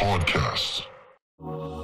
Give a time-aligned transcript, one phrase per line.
[0.00, 0.86] Podcast.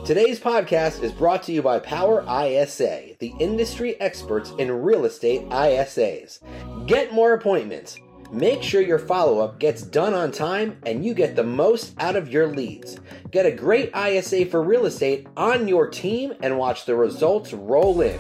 [0.07, 5.47] Today's podcast is brought to you by Power ISA, the industry experts in real estate
[5.51, 6.39] ISAs.
[6.87, 7.99] Get more appointments.
[8.33, 12.17] Make sure your follow up gets done on time and you get the most out
[12.17, 12.99] of your leads.
[13.33, 18.01] Get a great ISA for real estate on your team and watch the results roll
[18.01, 18.19] in.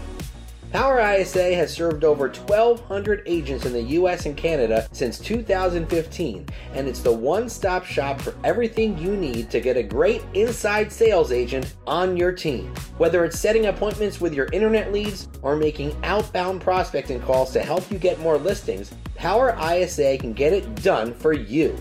[0.76, 6.86] Power ISA has served over 1,200 agents in the US and Canada since 2015, and
[6.86, 11.32] it's the one stop shop for everything you need to get a great inside sales
[11.32, 12.74] agent on your team.
[12.98, 17.90] Whether it's setting appointments with your internet leads or making outbound prospecting calls to help
[17.90, 21.74] you get more listings, Power ISA can get it done for you.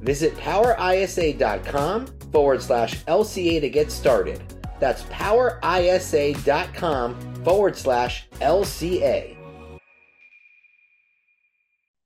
[0.00, 4.42] Visit powerisa.com forward slash LCA to get started.
[4.84, 5.94] That's powerisa.com
[7.42, 9.34] forward slash LCA.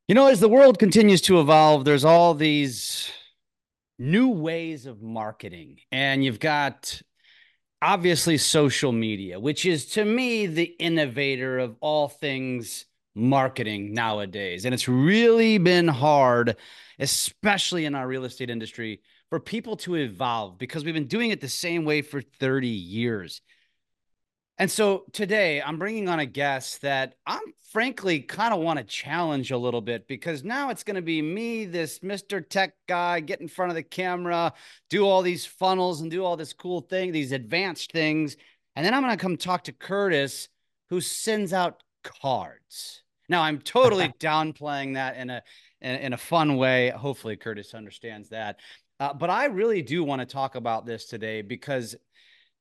[0.06, 3.10] You know, as the world continues to evolve, there's all these
[3.98, 5.80] new ways of marketing.
[5.90, 7.02] And you've got
[7.82, 14.64] obviously social media, which is to me the innovator of all things marketing nowadays.
[14.64, 16.54] And it's really been hard,
[17.00, 21.40] especially in our real estate industry, for people to evolve because we've been doing it
[21.40, 23.42] the same way for 30 years.
[24.60, 27.40] And so today I'm bringing on a guest that I'm
[27.70, 31.22] frankly kind of want to challenge a little bit because now it's going to be
[31.22, 32.46] me, this Mr.
[32.46, 34.52] Tech guy, get in front of the camera,
[34.90, 38.36] do all these funnels and do all this cool thing, these advanced things.
[38.74, 40.48] And then I'm going to come talk to Curtis,
[40.88, 43.02] who sends out cards.
[43.28, 45.42] Now I'm totally downplaying that in a
[45.80, 46.90] in, in, a fun way.
[46.90, 48.58] Hopefully Curtis understands that.
[49.00, 51.94] Uh, but I really do want to talk about this today because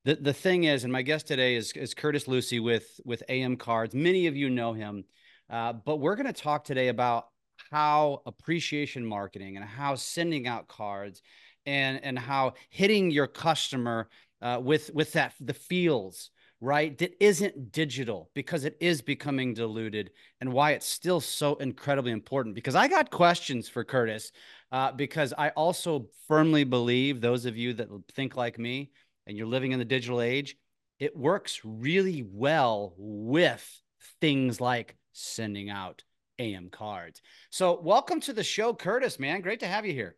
[0.05, 3.57] the the thing is, and my guest today is is Curtis Lewsey with with AM
[3.57, 3.95] Cards.
[3.95, 5.05] Many of you know him,
[5.49, 7.27] uh, but we're going to talk today about
[7.71, 11.21] how appreciation marketing and how sending out cards
[11.65, 14.07] and and how hitting your customer
[14.41, 16.29] uh, with with that the feels
[16.59, 20.09] right that isn't digital because it is becoming diluted
[20.41, 24.31] and why it's still so incredibly important because i got questions for curtis
[24.71, 28.89] uh, because i also firmly believe those of you that think like me
[29.27, 30.55] and you're living in the digital age,
[30.99, 33.81] it works really well with
[34.21, 36.03] things like sending out
[36.39, 37.21] AM cards.
[37.51, 39.41] So, welcome to the show, Curtis, man.
[39.41, 40.15] Great to have you here.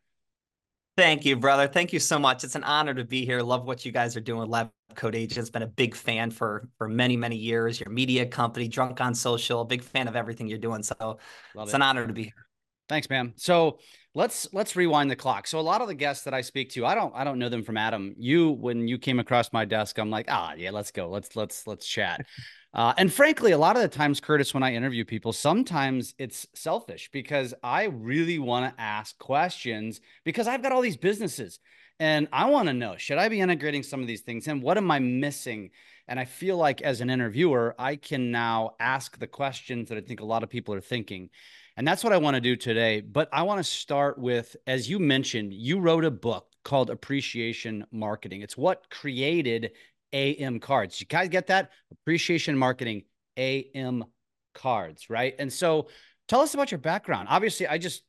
[0.99, 1.65] Thank you, brother.
[1.65, 2.43] Thank you so much.
[2.43, 3.41] It's an honor to be here.
[3.41, 4.49] Love what you guys are doing.
[4.49, 5.49] Lab Coat Agents.
[5.49, 7.79] Been a big fan for for many many years.
[7.79, 9.63] Your media company, Drunk on Social.
[9.63, 10.83] Big fan of everything you're doing.
[10.83, 11.75] So Love it's it.
[11.75, 12.45] an honor to be here.
[12.89, 13.31] Thanks, man.
[13.37, 13.79] So
[14.13, 15.47] let's let's rewind the clock.
[15.47, 17.47] So a lot of the guests that I speak to, I don't I don't know
[17.47, 18.13] them from Adam.
[18.17, 21.09] You when you came across my desk, I'm like, ah, yeah, let's go.
[21.09, 22.25] Let's let's let's chat.
[22.73, 26.47] Uh, and frankly, a lot of the times, Curtis, when I interview people, sometimes it's
[26.53, 31.59] selfish because I really want to ask questions because I've got all these businesses
[31.99, 34.77] and I want to know should I be integrating some of these things and what
[34.77, 35.71] am I missing?
[36.07, 40.01] And I feel like as an interviewer, I can now ask the questions that I
[40.01, 41.29] think a lot of people are thinking.
[41.75, 43.01] And that's what I want to do today.
[43.01, 47.85] But I want to start with, as you mentioned, you wrote a book called Appreciation
[47.91, 48.41] Marketing.
[48.41, 49.71] It's what created
[50.13, 50.99] AM cards.
[50.99, 51.71] You guys get that?
[51.91, 53.03] Appreciation Marketing,
[53.37, 54.05] AM
[54.53, 55.35] cards, right?
[55.39, 55.87] And so
[56.27, 57.27] tell us about your background.
[57.29, 58.03] Obviously, I just,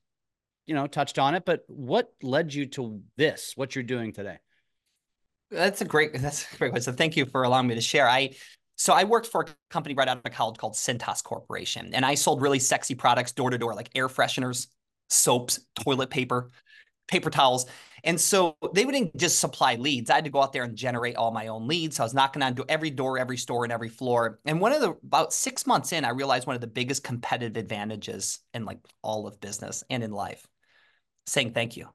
[0.66, 4.38] you know, touched on it, but what led you to this, what you're doing today?
[5.50, 6.92] That's a great, that's a great question.
[6.92, 8.08] So Thank you for allowing me to share.
[8.08, 8.30] I,
[8.76, 12.14] so I worked for a company right out of college called Cintas Corporation, and I
[12.14, 14.68] sold really sexy products door to door, like air fresheners,
[15.10, 16.50] soaps, toilet paper,
[17.06, 17.66] paper towels.
[18.04, 20.10] And so they wouldn't just supply leads.
[20.10, 21.96] I had to go out there and generate all my own leads.
[21.96, 24.38] So I was knocking on every door, every store, and every floor.
[24.44, 27.56] And one of the about six months in, I realized one of the biggest competitive
[27.56, 30.46] advantages in like all of business and in life,
[31.26, 31.88] saying thank you.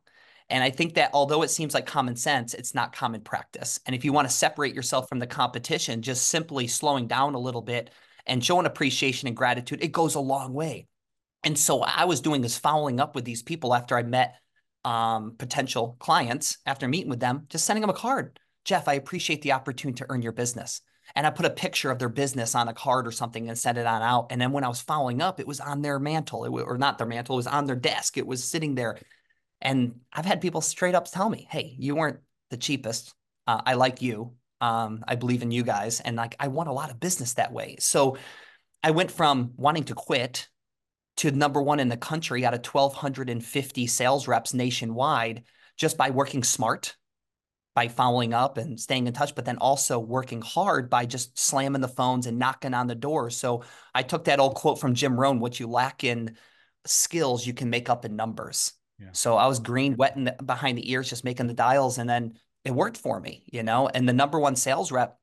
[0.50, 3.80] And I think that although it seems like common sense, it's not common practice.
[3.86, 7.40] And if you want to separate yourself from the competition, just simply slowing down a
[7.40, 7.90] little bit
[8.28, 10.88] and showing appreciation and gratitude, it goes a long way.
[11.44, 14.36] And so I was doing is following up with these people after I met
[14.86, 18.40] um, potential clients, after meeting with them, just sending them a card.
[18.64, 20.82] Jeff, I appreciate the opportunity to earn your business.
[21.16, 23.78] And I put a picture of their business on a card or something and sent
[23.78, 24.28] it on out.
[24.32, 27.08] And then when I was following up, it was on their mantle, or not their
[27.08, 28.18] mantle, it was on their desk.
[28.18, 28.98] It was sitting there
[29.62, 33.14] and I've had people straight up tell me, hey, you weren't the cheapest.
[33.48, 34.34] Uh, I like you.
[34.62, 36.00] Um, I believe in you guys.
[36.00, 37.78] And like, I want a lot of business that way.
[37.80, 38.18] So
[38.84, 40.48] I went from wanting to quit
[41.18, 45.44] to number one in the country out of 1,250 sales reps nationwide
[45.78, 46.96] just by working smart,
[47.74, 51.82] by following up and staying in touch, but then also working hard by just slamming
[51.82, 53.36] the phones and knocking on the doors.
[53.36, 53.64] So
[53.94, 56.38] I took that old quote from Jim Rohn what you lack in
[56.86, 58.74] skills, you can make up in numbers.
[59.12, 61.98] So I was green, wet in the, behind the ears, just making the dials.
[61.98, 63.90] And then it worked for me, you know.
[63.90, 65.20] And the number one sales rep,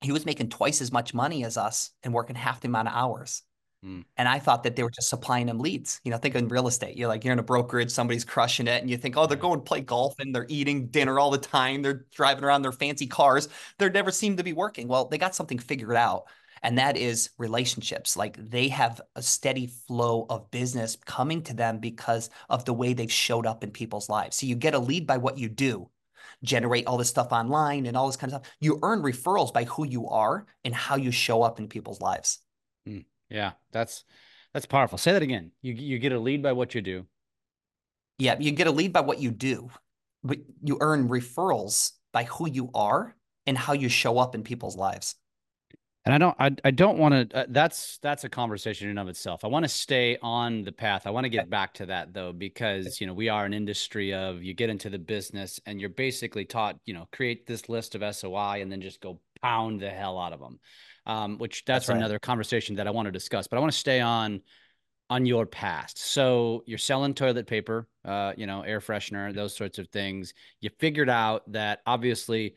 [0.00, 2.94] he was making twice as much money as us and working half the amount of
[2.94, 3.42] hours.
[3.84, 4.04] Mm.
[4.16, 6.00] And I thought that they were just supplying him leads.
[6.04, 6.96] You know, think in real estate.
[6.96, 9.60] You're like, you're in a brokerage, somebody's crushing it, and you think, oh, they're going
[9.60, 11.82] to play golf and they're eating dinner all the time.
[11.82, 13.48] They're driving around their fancy cars.
[13.78, 14.88] They never seem to be working.
[14.88, 16.24] Well, they got something figured out.
[16.62, 18.16] And that is relationships.
[18.16, 22.92] Like they have a steady flow of business coming to them because of the way
[22.92, 24.36] they've showed up in people's lives.
[24.36, 25.90] So you get a lead by what you do,
[26.42, 28.56] generate all this stuff online and all this kind of stuff.
[28.58, 32.38] You earn referrals by who you are and how you show up in people's lives.
[33.30, 34.04] Yeah, that's
[34.54, 34.98] that's powerful.
[34.98, 35.50] Say that again.
[35.62, 37.06] You you get a lead by what you do.
[38.18, 39.68] Yeah, you get a lead by what you do,
[40.24, 43.14] but you earn referrals by who you are
[43.46, 45.16] and how you show up in people's lives.
[46.06, 49.00] And I don't I, I don't want to uh, that's that's a conversation in and
[49.00, 49.44] of itself.
[49.44, 51.04] I want to stay on the path.
[51.04, 54.14] I want to get back to that though because you know, we are an industry
[54.14, 57.96] of you get into the business and you're basically taught, you know, create this list
[57.96, 60.60] of SOI and then just go pound the hell out of them
[61.06, 61.98] um, which that's, that's right.
[61.98, 63.46] another conversation that I want to discuss.
[63.46, 64.42] But I want to stay on
[65.08, 65.98] on your past.
[65.98, 70.34] So you're selling toilet paper, uh, you know, air freshener, those sorts of things.
[70.60, 72.56] You figured out that obviously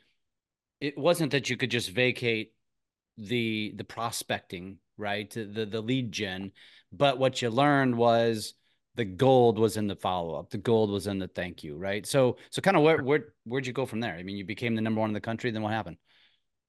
[0.82, 2.54] it wasn't that you could just vacate
[3.18, 5.30] the the prospecting, right?
[5.30, 6.52] The the lead gen,
[6.92, 8.56] but what you learned was
[8.96, 10.50] the gold was in the follow up.
[10.50, 12.06] The gold was in the thank you, right?
[12.06, 14.16] So so kind of where where where'd you go from there?
[14.16, 15.52] I mean, you became the number one in the country.
[15.52, 15.98] Then what happened?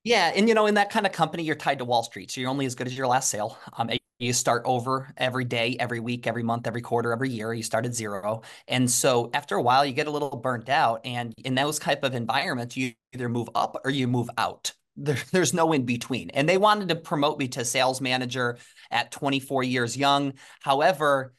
[0.02, 2.40] Yeah, and you know, in that kind of company, you're tied to Wall Street, so
[2.40, 3.58] you're only as good as your last sale.
[3.74, 7.52] Um, you start over every day, every week, every month, every quarter, every year.
[7.52, 11.02] You start at zero, and so after a while, you get a little burnt out.
[11.04, 14.72] And in those type of environments, you either move up or you move out.
[14.96, 16.30] There, there's no in between.
[16.30, 18.56] And they wanted to promote me to sales manager
[18.90, 20.32] at 24 years young.
[20.62, 21.34] However,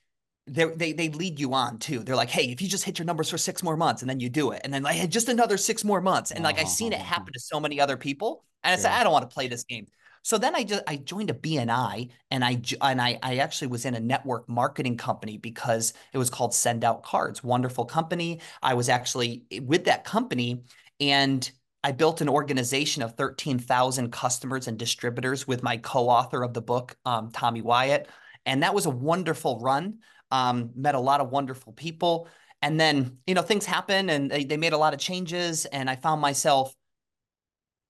[0.47, 1.99] they they lead you on too.
[1.99, 4.19] They're like, hey, if you just hit your numbers for six more months, and then
[4.19, 6.93] you do it, and then like just another six more months, and like I've seen
[6.93, 7.05] it uh-huh.
[7.05, 9.63] happen to so many other people, and I said, I don't want to play this
[9.63, 9.87] game.
[10.23, 13.85] So then I just I joined a BNI, and I and I I actually was
[13.85, 18.41] in a network marketing company because it was called Send Out Cards, wonderful company.
[18.61, 20.63] I was actually with that company,
[20.99, 21.49] and
[21.83, 26.95] I built an organization of 13,000 customers and distributors with my co-author of the book,
[27.05, 28.07] um, Tommy Wyatt.
[28.45, 29.99] And that was a wonderful run
[30.31, 32.27] um, met a lot of wonderful people.
[32.61, 35.65] And then, you know, things happen and they, they made a lot of changes.
[35.65, 36.75] And I found myself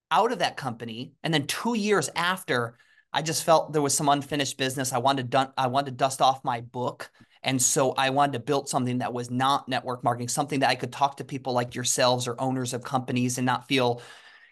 [0.09, 1.13] out of that company.
[1.23, 2.77] And then two years after,
[3.13, 4.93] I just felt there was some unfinished business.
[4.93, 7.11] I wanted to I wanted to dust off my book.
[7.43, 10.75] And so I wanted to build something that was not network marketing, something that I
[10.75, 14.01] could talk to people like yourselves or owners of companies and not feel,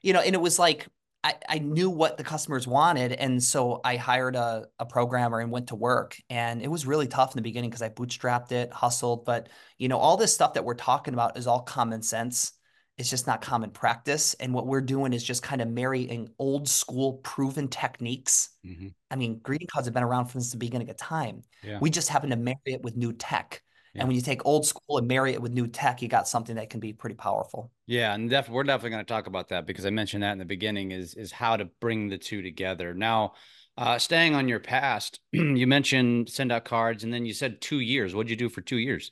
[0.02, 0.88] you know, and it was like
[1.30, 3.14] I, I knew what the customers wanted.
[3.14, 6.18] And so I hired a, a programmer and went to work.
[6.30, 9.26] And it was really tough in the beginning because I bootstrapped it, hustled.
[9.26, 12.54] But, you know, all this stuff that we're talking about is all common sense.
[12.98, 14.34] It's just not common practice.
[14.36, 18.50] And what we're doing is just kind of marrying old school proven techniques.
[18.66, 18.88] Mm-hmm.
[19.12, 21.44] I mean, greeting cards have been around since the beginning of time.
[21.64, 21.78] Yeah.
[21.80, 23.62] We just happen to marry it with new tech.
[23.94, 24.02] Yeah.
[24.02, 26.56] And when you take old school and marry it with new tech, you got something
[26.56, 27.72] that can be pretty powerful.
[27.88, 30.38] Yeah, and def- we're definitely going to talk about that because I mentioned that in
[30.38, 32.94] the beginning is is how to bring the two together.
[32.94, 33.34] Now,
[33.78, 37.80] uh, staying on your past, you mentioned send out cards, and then you said two
[37.80, 38.14] years.
[38.14, 39.12] What did you do for two years?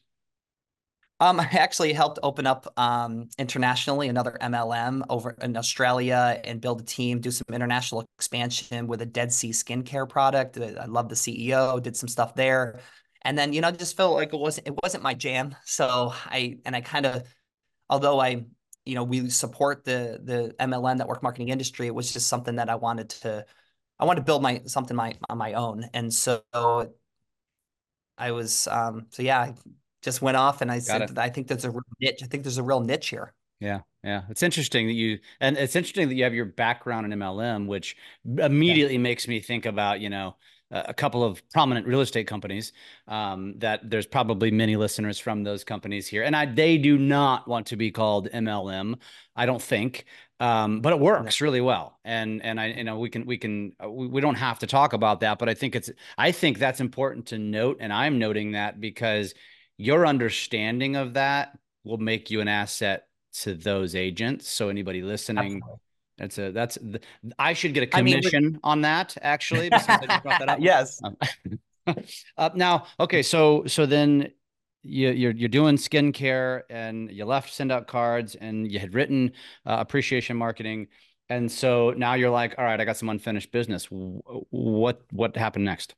[1.20, 6.82] Um, I actually helped open up um, internationally another MLM over in Australia and build
[6.82, 10.60] a team, do some international expansion with a Dead Sea skincare product.
[10.60, 12.80] I love the CEO, did some stuff there
[13.28, 16.58] and then you know just felt like it wasn't it wasn't my jam so i
[16.66, 17.24] and i kind of
[17.90, 18.44] although i
[18.86, 22.70] you know we support the the mlm network marketing industry it was just something that
[22.70, 23.46] i wanted to
[24.00, 26.42] i wanted to build my something my on my own and so
[28.18, 29.54] i was um so yeah i
[30.02, 31.18] just went off and i Got said it.
[31.18, 34.22] i think there's a real niche i think there's a real niche here yeah, yeah.
[34.30, 37.98] It's interesting that you and it's interesting that you have your background in MLM, which
[38.24, 39.02] immediately yeah.
[39.02, 40.36] makes me think about, you know,
[40.72, 42.74] a couple of prominent real estate companies
[43.08, 46.24] um, that there's probably many listeners from those companies here.
[46.24, 48.96] And I, they do not want to be called mlm
[49.36, 50.06] i don't think.
[50.40, 51.98] Um, but it works really well.
[52.04, 54.94] And and i you know we can we can we, we don't have to talk
[54.94, 57.78] about that but i think it's i think that's important to note.
[57.80, 59.34] And i'm noting that because
[59.78, 64.50] your understanding of that will make you an asset to those agents.
[64.50, 65.80] So anybody listening Absolutely
[66.18, 66.78] that's a that's
[67.38, 69.70] I should get a commission I mean, on that actually.
[69.70, 71.00] That yes.
[72.38, 74.30] Uh, now, okay, so so then
[74.84, 79.32] you, you're you're doing skincare and you left send out cards and you had written
[79.66, 80.88] uh, appreciation marketing,
[81.30, 83.88] and so now you're like, all right, I got some unfinished business.
[83.90, 85.96] What what happened next?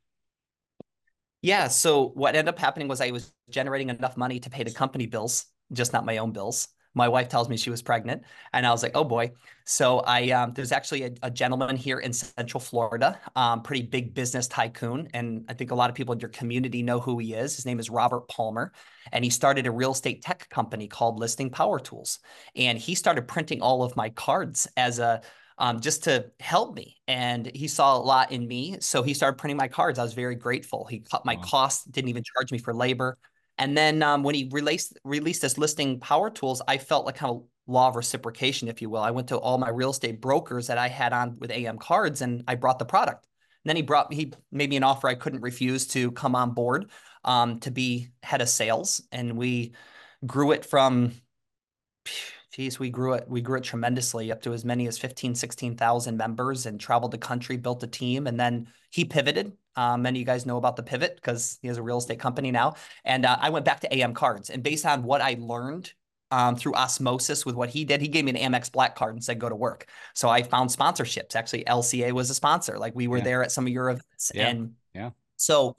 [1.41, 4.71] Yeah, so what ended up happening was I was generating enough money to pay the
[4.71, 6.67] company bills, just not my own bills.
[6.93, 9.31] My wife tells me she was pregnant and i was like oh boy
[9.65, 14.13] so i um, there's actually a, a, gentleman here in central florida um, pretty big
[14.13, 17.33] business tycoon and i think a lot of people in your community know who he
[17.33, 18.71] is his name is robert palmer
[19.11, 22.19] and he started a real estate tech company called listing power tools
[22.55, 25.21] and he started printing all of my cards as a
[25.59, 26.97] um, just to help me.
[27.07, 28.77] And he saw a lot in me.
[28.79, 29.99] So he started printing my cards.
[29.99, 30.85] I was very grateful.
[30.85, 31.41] He cut my wow.
[31.43, 33.17] costs, didn't even charge me for labor.
[33.59, 37.35] And then um, when he released released this listing power tools, I felt like kind
[37.35, 39.01] of law of reciprocation, if you will.
[39.01, 42.21] I went to all my real estate brokers that I had on with AM cards,
[42.21, 43.27] and I brought the product.
[43.63, 46.51] And then he brought he made me an offer I couldn't refuse to come on
[46.51, 46.89] board
[47.25, 49.73] um, to be head of sales, and we
[50.25, 51.11] grew it from.
[52.51, 53.25] Geez, we grew it.
[53.27, 57.17] We grew it tremendously up to as many as 15, 16,000 members and traveled the
[57.17, 58.25] country, built a team.
[58.25, 61.67] And then he pivoted um, many of you guys know about the pivot because he
[61.67, 62.73] has a real estate company now.
[63.05, 64.49] And uh, I went back to AM cards.
[64.49, 65.93] And based on what I learned
[66.31, 69.23] um, through osmosis with what he did, he gave me an Amex Black card and
[69.23, 69.87] said, go to work.
[70.15, 71.35] So I found sponsorships.
[71.35, 72.77] Actually, LCA was a sponsor.
[72.77, 73.23] Like we were yeah.
[73.23, 74.31] there at some of your events.
[74.33, 74.47] Yeah.
[74.47, 75.11] And yeah.
[75.37, 75.75] So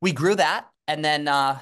[0.00, 0.68] we grew that.
[0.86, 1.58] And then uh,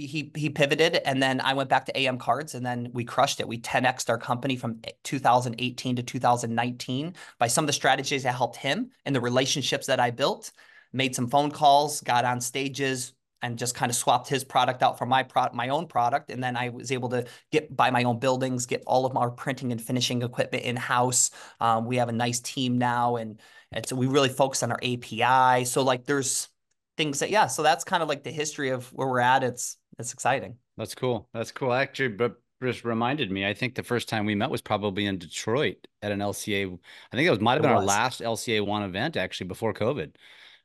[0.00, 3.40] he he pivoted and then I went back to AM cards and then we crushed
[3.40, 3.48] it.
[3.48, 8.56] We 10xed our company from 2018 to 2019 by some of the strategies that helped
[8.56, 10.52] him and the relationships that I built
[10.92, 14.98] made some phone calls, got on stages, and just kind of swapped his product out
[14.98, 16.30] for my product, my own product.
[16.30, 19.30] And then I was able to get buy my own buildings, get all of our
[19.30, 21.30] printing and finishing equipment in house.
[21.60, 23.40] Um, we have a nice team now, and
[23.86, 25.64] so we really focus on our API.
[25.64, 26.48] So like, there's
[26.96, 27.48] things that yeah.
[27.48, 29.42] So that's kind of like the history of where we're at.
[29.42, 30.56] It's it's exciting.
[30.76, 31.28] That's cool.
[31.32, 31.72] That's cool.
[31.72, 33.46] Actually, but just reminded me.
[33.46, 36.78] I think the first time we met was probably in Detroit at an LCA.
[37.12, 40.12] I think it was might have been our last LCA one event actually before COVID.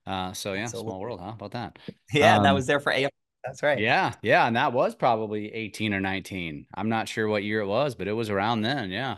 [0.05, 1.33] Uh, so yeah, small world, huh?
[1.35, 1.79] About that.
[2.13, 3.09] Yeah, um, that was there for AM.
[3.43, 3.79] That's right.
[3.79, 6.65] Yeah, yeah, and that was probably 18 or 19.
[6.73, 8.89] I'm not sure what year it was, but it was around then.
[8.89, 9.17] Yeah.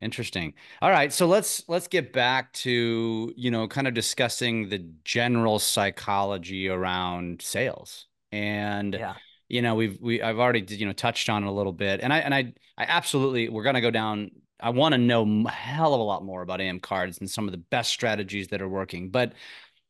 [0.00, 0.54] Interesting.
[0.80, 5.58] All right, so let's let's get back to, you know, kind of discussing the general
[5.58, 8.06] psychology around sales.
[8.30, 9.14] And yeah.
[9.48, 12.00] You know, we've we I've already you know touched on it a little bit.
[12.02, 15.22] And I and I I absolutely we're going to go down I want to know
[15.46, 18.48] a hell of a lot more about AM cards and some of the best strategies
[18.48, 19.10] that are working.
[19.10, 19.32] But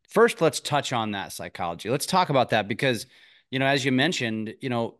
[0.08, 1.90] first let's touch on that psychology.
[1.90, 3.06] Let's talk about that because
[3.50, 4.96] you know as you mentioned you know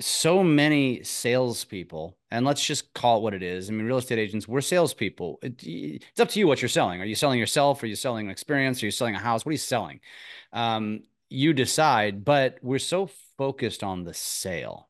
[0.00, 3.68] so many salespeople and let's just call it what it is.
[3.68, 5.40] I mean real estate agents we're salespeople.
[5.42, 7.00] It, it's up to you what you're selling.
[7.00, 7.82] Are you selling yourself?
[7.82, 8.80] Are you selling an experience?
[8.80, 9.44] Are you selling a house?
[9.44, 10.00] What are you selling?
[10.52, 14.88] Um, you decide but we're so focused on the sale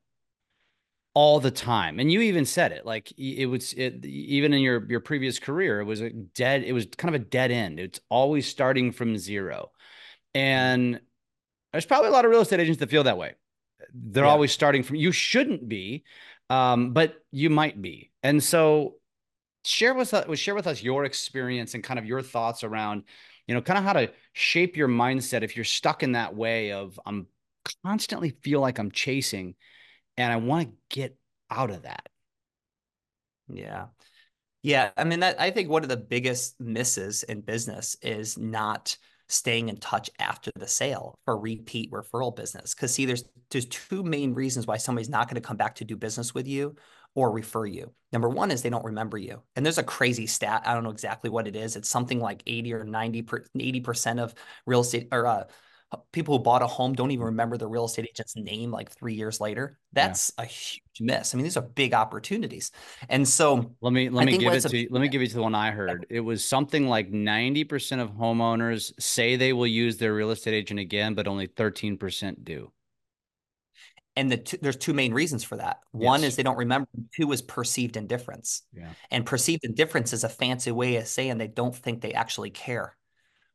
[1.14, 2.00] all the time.
[2.00, 5.80] And you even said it like it was it, even in your your previous career
[5.80, 7.78] it was a dead it was kind of a dead end.
[7.78, 9.70] It's always starting from zero.
[10.34, 11.00] And
[11.72, 13.34] there's probably a lot of real estate agents that feel that way.
[13.94, 14.30] They're yeah.
[14.30, 16.04] always starting from you shouldn't be
[16.50, 18.10] um, but you might be.
[18.22, 18.94] And so
[19.64, 23.02] share with us share with us your experience and kind of your thoughts around
[23.46, 26.72] you know kind of how to shape your mindset if you're stuck in that way
[26.72, 27.26] of i'm
[27.84, 29.54] constantly feel like i'm chasing
[30.18, 31.16] and I want to get
[31.50, 32.08] out of that.
[33.48, 33.86] Yeah.
[34.62, 38.96] Yeah, I mean that I think one of the biggest misses in business is not
[39.28, 42.74] staying in touch after the sale for repeat referral business.
[42.74, 45.84] Cuz see there's there's two main reasons why somebody's not going to come back to
[45.84, 46.74] do business with you
[47.14, 47.92] or refer you.
[48.12, 49.42] Number 1 is they don't remember you.
[49.54, 51.76] And there's a crazy stat, I don't know exactly what it is.
[51.76, 54.34] It's something like 80 or 90 per, 80% of
[54.66, 55.44] real estate or uh,
[56.12, 57.26] people who bought a home don't even mm-hmm.
[57.26, 59.78] remember the real estate agent's name like three years later.
[59.92, 60.44] That's yeah.
[60.44, 61.34] a huge miss.
[61.34, 62.70] I mean, these are big opportunities.
[63.08, 65.28] And so let me let I me give it to you, let me give you
[65.28, 66.06] to the one I heard.
[66.10, 70.80] It was something like 90% of homeowners say they will use their real estate agent
[70.80, 72.70] again, but only 13% do.
[74.14, 75.78] And the there's two main reasons for that.
[75.92, 76.30] One yes.
[76.30, 76.88] is they don't remember.
[77.14, 78.62] Two is perceived indifference.
[78.74, 78.90] Yeah.
[79.12, 82.96] And perceived indifference is a fancy way of saying they don't think they actually care.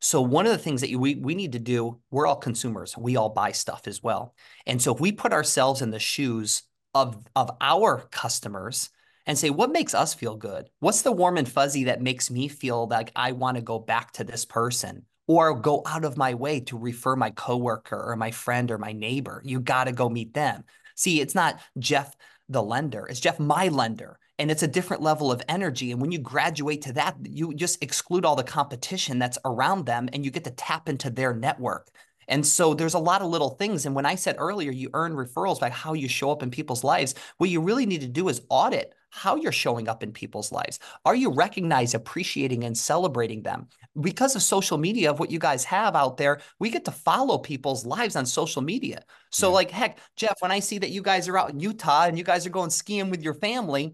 [0.03, 2.97] So one of the things that we we need to do, we're all consumers.
[2.97, 4.35] We all buy stuff as well.
[4.67, 8.89] And so if we put ourselves in the shoes of of our customers
[9.25, 10.69] and say, what makes us feel good?
[10.79, 14.11] What's the warm and fuzzy that makes me feel like I want to go back
[14.13, 15.05] to this person?
[15.25, 18.91] Or go out of my way to refer my coworker or my friend or my
[18.91, 19.41] neighbor.
[19.45, 20.65] You got to go meet them.
[20.95, 22.13] See, it's not Jeff
[22.49, 25.91] the lender, it's Jeff my lender and it's a different level of energy.
[25.91, 30.09] And when you graduate to that, you just exclude all the competition that's around them
[30.11, 31.89] and you get to tap into their network.
[32.27, 33.85] And so there's a lot of little things.
[33.85, 36.83] And when I said earlier, you earn referrals by how you show up in people's
[36.83, 40.51] lives, what you really need to do is audit how you're showing up in people's
[40.51, 40.79] lives.
[41.05, 43.67] Are you recognizing, appreciating, and celebrating them?
[44.01, 47.37] Because of social media, of what you guys have out there, we get to follow
[47.37, 49.03] people's lives on social media.
[49.29, 49.53] So, yeah.
[49.53, 52.23] like, heck, Jeff, when I see that you guys are out in Utah and you
[52.23, 53.93] guys are going skiing with your family,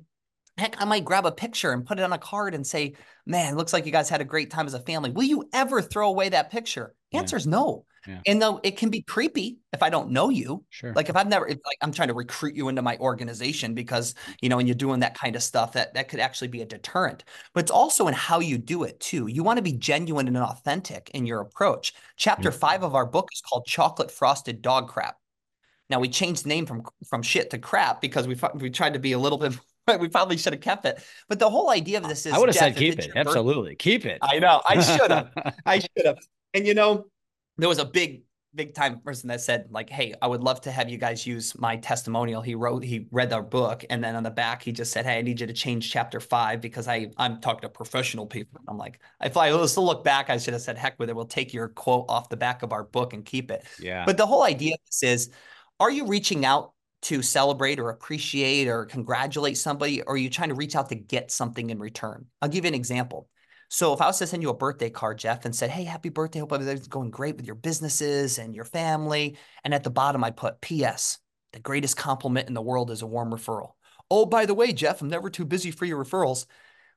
[0.59, 2.93] heck, I might grab a picture and put it on a card and say,
[3.25, 5.09] man, looks like you guys had a great time as a family.
[5.09, 6.93] Will you ever throw away that picture?
[7.11, 7.85] Answer is no.
[8.07, 8.21] Yeah.
[8.27, 10.93] And though it can be creepy if I don't know you, sure.
[10.93, 14.15] Like if I've never, if, like I'm trying to recruit you into my organization because
[14.41, 16.65] you know, and you're doing that kind of stuff, that that could actually be a
[16.65, 17.23] deterrent.
[17.53, 19.27] But it's also in how you do it too.
[19.27, 21.93] You want to be genuine and authentic in your approach.
[22.15, 22.59] Chapter mm-hmm.
[22.59, 25.17] five of our book is called "Chocolate Frosted Dog Crap."
[25.89, 28.99] Now we changed the name from from shit to crap because we we tried to
[28.99, 29.57] be a little bit
[29.99, 31.01] we probably should have kept it.
[31.27, 33.11] But the whole idea of this is I would have said keep it.
[33.15, 33.75] Absolutely.
[33.75, 34.19] Keep it.
[34.21, 34.61] I know.
[34.67, 35.31] I should have.
[35.65, 36.17] I should have.
[36.53, 37.05] And you know,
[37.57, 38.23] there was a big,
[38.55, 41.57] big time person that said, like, hey, I would love to have you guys use
[41.59, 42.41] my testimonial.
[42.41, 45.19] He wrote, he read our book, and then on the back, he just said, Hey,
[45.19, 48.61] I need you to change chapter five because I I'm talking to professional people.
[48.67, 51.15] I'm like, if I was to look back, I should have said, heck with it.
[51.15, 53.65] We'll take your quote off the back of our book and keep it.
[53.79, 54.05] Yeah.
[54.05, 55.29] But the whole idea of this is,
[55.79, 60.49] are you reaching out to celebrate or appreciate or congratulate somebody, or are you trying
[60.49, 62.25] to reach out to get something in return?
[62.41, 63.29] I'll give you an example.
[63.69, 66.09] So if I was to send you a birthday card, Jeff, and said, Hey, happy
[66.09, 66.39] birthday.
[66.39, 69.37] Hope everything's going great with your businesses and your family.
[69.63, 71.19] And at the bottom, I put PS,
[71.53, 73.73] the greatest compliment in the world is a warm referral.
[74.09, 76.47] Oh, by the way, Jeff, I'm never too busy for your referrals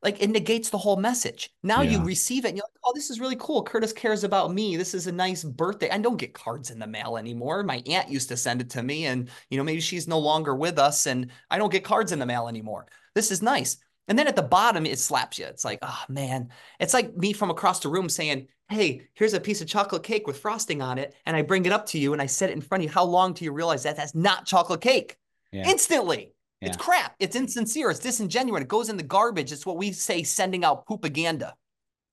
[0.02, 1.50] like it negates the whole message.
[1.62, 1.92] Now yeah.
[1.92, 3.62] you receive it and you're like, oh, this is really cool.
[3.62, 4.76] Curtis cares about me.
[4.76, 5.90] This is a nice birthday.
[5.90, 7.62] I don't get cards in the mail anymore.
[7.62, 10.54] My aunt used to send it to me, and you know, maybe she's no longer
[10.54, 12.86] with us, and I don't get cards in the mail anymore.
[13.14, 13.76] This is nice.
[14.08, 15.46] And then at the bottom, it slaps you.
[15.46, 16.48] It's like, oh man,
[16.80, 20.26] it's like me from across the room saying, Hey, here's a piece of chocolate cake
[20.26, 21.14] with frosting on it.
[21.26, 22.94] And I bring it up to you and I set it in front of you.
[22.94, 25.16] How long do you realize that that's not chocolate cake?
[25.52, 25.68] Yeah.
[25.68, 26.32] Instantly.
[26.62, 26.68] Yeah.
[26.68, 27.16] It's crap.
[27.18, 27.90] It's insincere.
[27.90, 28.62] It's disingenuous.
[28.62, 29.50] It goes in the garbage.
[29.50, 31.54] It's what we say sending out propaganda.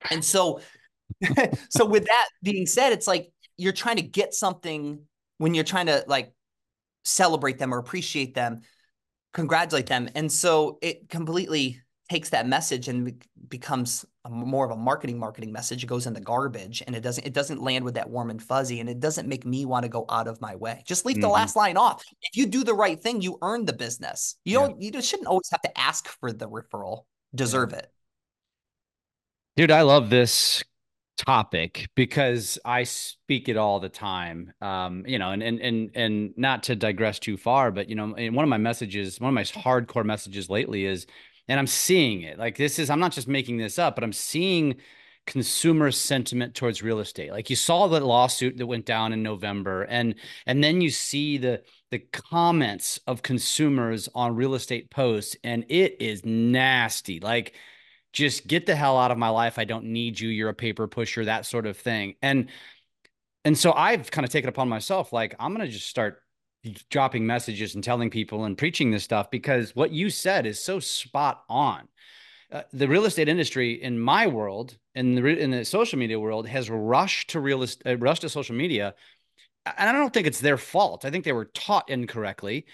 [0.09, 0.61] And so,
[1.69, 5.01] so with that being said, it's like you're trying to get something
[5.37, 6.33] when you're trying to like
[7.05, 8.61] celebrate them or appreciate them,
[9.33, 10.09] congratulate them.
[10.15, 15.83] And so it completely takes that message and becomes more of a marketing marketing message.
[15.83, 18.41] It goes in the garbage and it doesn't it doesn't land with that warm and
[18.41, 20.83] fuzzy and it doesn't make me want to go out of my way.
[20.85, 21.21] Just leave mm-hmm.
[21.21, 22.03] the last line off.
[22.21, 24.35] If you do the right thing you earn the business.
[24.45, 27.03] You don't you shouldn't always have to ask for the referral.
[27.33, 27.91] Deserve it.
[29.55, 30.63] Dude i love this
[31.19, 34.53] topic because I speak it all the time.
[34.61, 38.07] Um, you know, and and and and not to digress too far, but you know,
[38.07, 41.05] one of my messages, one of my hardcore messages lately is
[41.49, 42.37] and I'm seeing it.
[42.39, 44.77] Like this is I'm not just making this up, but I'm seeing
[45.25, 47.31] consumer sentiment towards real estate.
[47.31, 51.37] Like you saw the lawsuit that went down in November and and then you see
[51.37, 57.19] the the comments of consumers on real estate posts and it is nasty.
[57.19, 57.55] Like
[58.13, 59.59] just get the hell out of my life.
[59.59, 60.29] I don't need you.
[60.29, 62.15] You're a paper pusher, that sort of thing.
[62.21, 62.49] And
[63.45, 66.21] and so I've kind of taken upon myself like I'm going to just start
[66.89, 70.79] dropping messages and telling people and preaching this stuff because what you said is so
[70.79, 71.87] spot on.
[72.51, 76.47] Uh, the real estate industry in my world in the in the social media world
[76.47, 78.95] has rushed to real uh, rushed to social media,
[79.77, 81.05] and I don't think it's their fault.
[81.05, 82.65] I think they were taught incorrectly,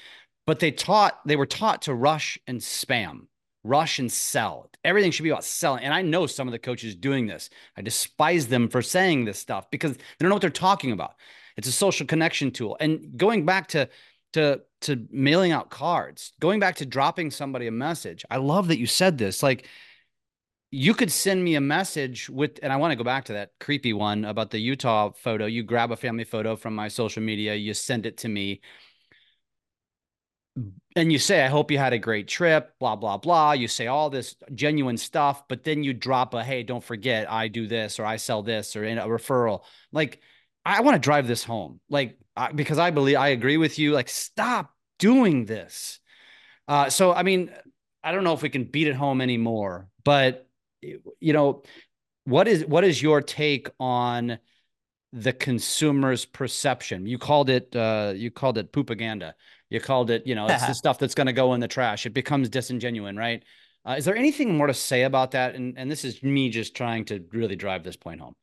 [0.48, 3.28] but they taught they were taught to rush and spam,
[3.66, 4.70] rush and sell.
[4.86, 5.84] Everything should be about selling.
[5.84, 7.50] And I know some of the coaches doing this.
[7.76, 11.16] I despise them for saying this stuff because they don't know what they're talking about.
[11.58, 12.78] It's a social connection tool.
[12.80, 13.90] And going back to
[14.34, 18.26] to to mailing out cards, going back to dropping somebody a message.
[18.30, 19.42] I love that you said this.
[19.42, 19.68] Like
[20.72, 23.52] you could send me a message with and I want to go back to that
[23.62, 25.46] creepy one about the Utah photo.
[25.46, 28.62] You grab a family photo from my social media, you send it to me.
[30.98, 33.52] And you say, I hope you had a great trip, blah, blah, blah.
[33.52, 37.50] You say all this genuine stuff, but then you drop a, hey, don't forget, I
[37.50, 39.64] do this or I sell this or in a referral.
[39.92, 40.22] Like,
[40.66, 43.94] I want to drive this home, like I, because I believe I agree with you.
[43.94, 46.00] Like, stop doing this.
[46.68, 47.52] Uh, so, I mean,
[48.04, 50.48] I don't know if we can beat it home anymore, but
[50.82, 51.64] you know,
[52.26, 54.40] what is what is your take on
[55.14, 57.06] the consumer's perception?
[57.06, 59.36] You called it uh, you called it propaganda.
[59.70, 62.06] You called it, you know, it's the stuff that's going to go in the trash.
[62.06, 63.44] It becomes disingenuine, right?
[63.88, 65.56] Uh, is there anything more to say about that?
[65.56, 68.36] And and this is me just trying to really drive this point home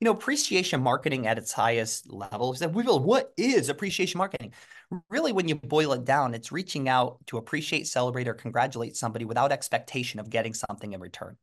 [0.00, 4.18] you know, appreciation marketing at its highest level is that we will, what is appreciation
[4.18, 4.52] marketing?
[5.08, 9.24] Really, when you boil it down, it's reaching out to appreciate, celebrate, or congratulate somebody
[9.24, 11.36] without expectation of getting something in return.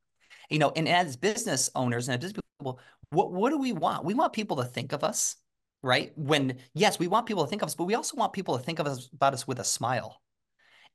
[0.49, 4.05] You know, and as business owners and as business people, what, what do we want?
[4.05, 5.37] We want people to think of us,
[5.81, 6.11] right?
[6.15, 8.63] When, yes, we want people to think of us, but we also want people to
[8.63, 10.21] think of us about us with a smile.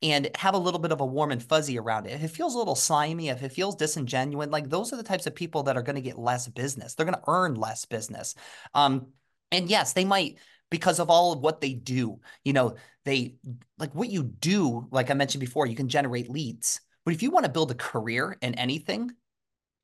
[0.03, 2.13] And have a little bit of a warm and fuzzy around it.
[2.13, 5.27] If it feels a little slimy, if it feels disingenuous, like those are the types
[5.27, 6.95] of people that are going to get less business.
[6.95, 8.35] They're going to earn less business.
[8.75, 9.09] Um,
[9.51, 10.39] and yes, they might
[10.71, 12.21] because of all of what they do.
[12.45, 13.37] You know, they
[13.79, 16.81] like what you do, like I mentioned before, you can generate leads.
[17.05, 19.13] But if you want to build a career in anything,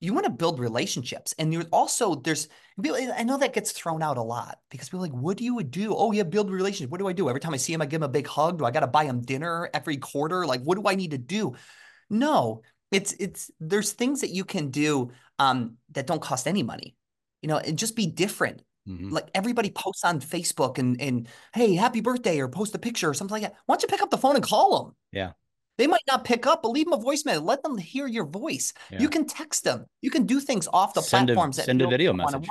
[0.02, 1.32] you want to build relationships.
[1.38, 2.48] And you're also, there's,
[2.84, 5.62] I know that gets thrown out a lot because people are like, what do you
[5.62, 5.94] do?
[5.94, 6.90] Oh, yeah, build relationships.
[6.90, 7.28] What do I do?
[7.28, 8.58] Every time I see him, I give him a big hug.
[8.58, 10.44] Do I got to buy him dinner every quarter?
[10.44, 11.54] Like, what do I need to do?
[12.10, 16.96] No, it's, it's, there's things that you can do um, that don't cost any money,
[17.40, 18.62] you know, and just be different.
[18.88, 19.10] Mm-hmm.
[19.10, 23.14] Like everybody posts on Facebook and and hey, happy birthday, or post a picture or
[23.14, 23.54] something like that.
[23.66, 24.96] Why don't you pick up the phone and call them?
[25.12, 25.32] Yeah.
[25.78, 27.42] They might not pick up, but leave them a voicemail.
[27.42, 28.72] Let them hear your voice.
[28.90, 29.00] Yeah.
[29.00, 29.86] You can text them.
[30.02, 31.58] You can do things off the send platforms.
[31.58, 32.46] A, send a video message.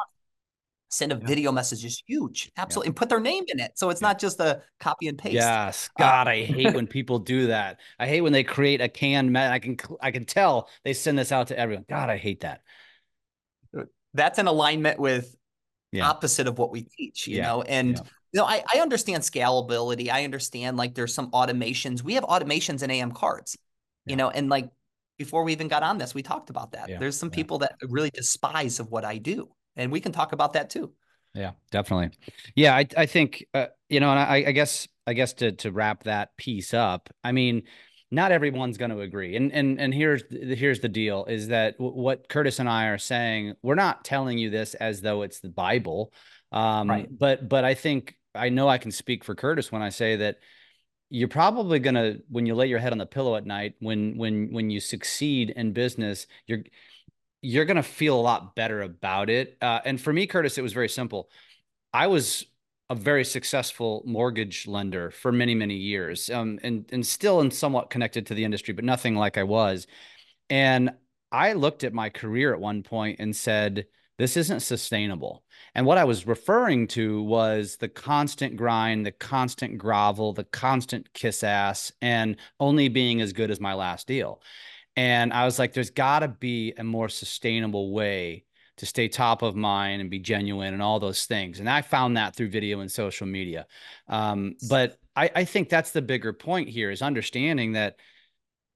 [0.90, 1.28] Send a yeah.
[1.28, 2.52] video message is huge.
[2.58, 2.88] Absolutely.
[2.88, 2.90] Yeah.
[2.90, 3.74] And put their name in it.
[3.76, 5.36] So it's not just a copy and paste.
[5.36, 5.90] Yes.
[5.98, 7.80] God, uh, I hate when people do that.
[8.00, 11.32] I hate when they create a canned I can I can tell they send this
[11.32, 11.86] out to everyone.
[11.88, 12.62] God, I hate that.
[14.14, 15.34] That's in alignment with
[16.02, 17.62] opposite of what we teach, you know?
[17.62, 18.02] And.
[18.34, 20.10] You know, I, I understand scalability.
[20.10, 22.02] I understand like there's some automations.
[22.02, 23.58] We have automations in AM cards,
[24.06, 24.70] you know, and like
[25.18, 26.90] before we even got on this, we talked about that.
[27.00, 29.50] There's some people that really despise of what I do.
[29.76, 30.94] And we can talk about that too.
[31.34, 32.12] Yeah, definitely.
[32.56, 35.72] Yeah, I I think uh, you know, and I, I guess I guess to to
[35.72, 37.64] wrap that piece up, I mean,
[38.12, 39.36] not everyone's going to agree.
[39.38, 42.98] And and and here's here's the deal: is that w- what Curtis and I are
[42.98, 43.56] saying?
[43.62, 46.12] We're not telling you this as though it's the Bible,
[46.52, 47.08] um, right.
[47.10, 50.38] but but I think I know I can speak for Curtis when I say that
[51.10, 54.18] you're probably going to when you lay your head on the pillow at night when
[54.18, 56.64] when when you succeed in business you're
[57.42, 59.58] you're going to feel a lot better about it.
[59.62, 61.30] Uh, and for me curtis it was very simple.
[61.94, 62.46] I was
[62.90, 67.90] a very successful mortgage lender for many many years um, and and still and somewhat
[67.90, 69.88] connected to the industry but nothing like I was.
[70.50, 70.92] And
[71.32, 73.86] I looked at my career at one point and said
[74.22, 79.78] this isn't sustainable and what I was referring to was the constant grind the constant
[79.78, 84.42] grovel the constant kiss ass and only being as good as my last deal
[84.96, 88.46] and I was like there's got to be a more sustainable way
[88.82, 91.60] to stay top of mind and be genuine and all those things.
[91.60, 93.68] And I found that through video and social media.
[94.08, 97.98] Um, but I, I think that's the bigger point here is understanding that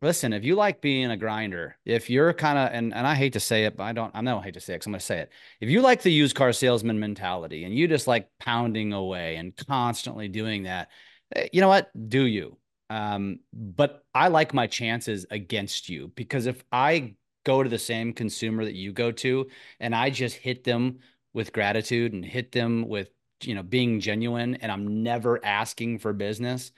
[0.06, 3.34] listen, if you like being a grinder, if you're kind of, and, and I hate
[3.34, 5.00] to say it, but I don't, I don't hate to say it because I'm going
[5.00, 5.32] to say it.
[5.60, 9.56] If you like the used car salesman mentality and you just like pounding away and
[9.58, 10.90] constantly doing that,
[11.36, 11.90] eh, you know what?
[12.10, 12.58] Do you?
[12.92, 18.14] Um, but I like my chances against you because if I go to the same
[18.14, 19.48] consumer that you go to
[19.80, 21.00] and I just hit them
[21.34, 23.10] with gratitude and hit them with
[23.42, 26.72] you know being genuine and I'm never asking for business,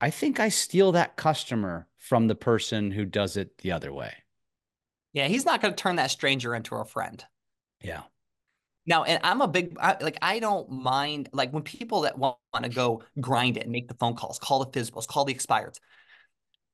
[0.00, 4.12] I think I steal that customer from the person who does it the other way.
[5.12, 7.24] Yeah, he's not going to turn that stranger into a friend.
[7.82, 8.02] Yeah.
[8.86, 12.38] Now, and I'm a big I, like I don't mind like when people that want,
[12.52, 15.34] want to go grind it and make the phone calls, call the physicals, call the
[15.34, 15.78] expireds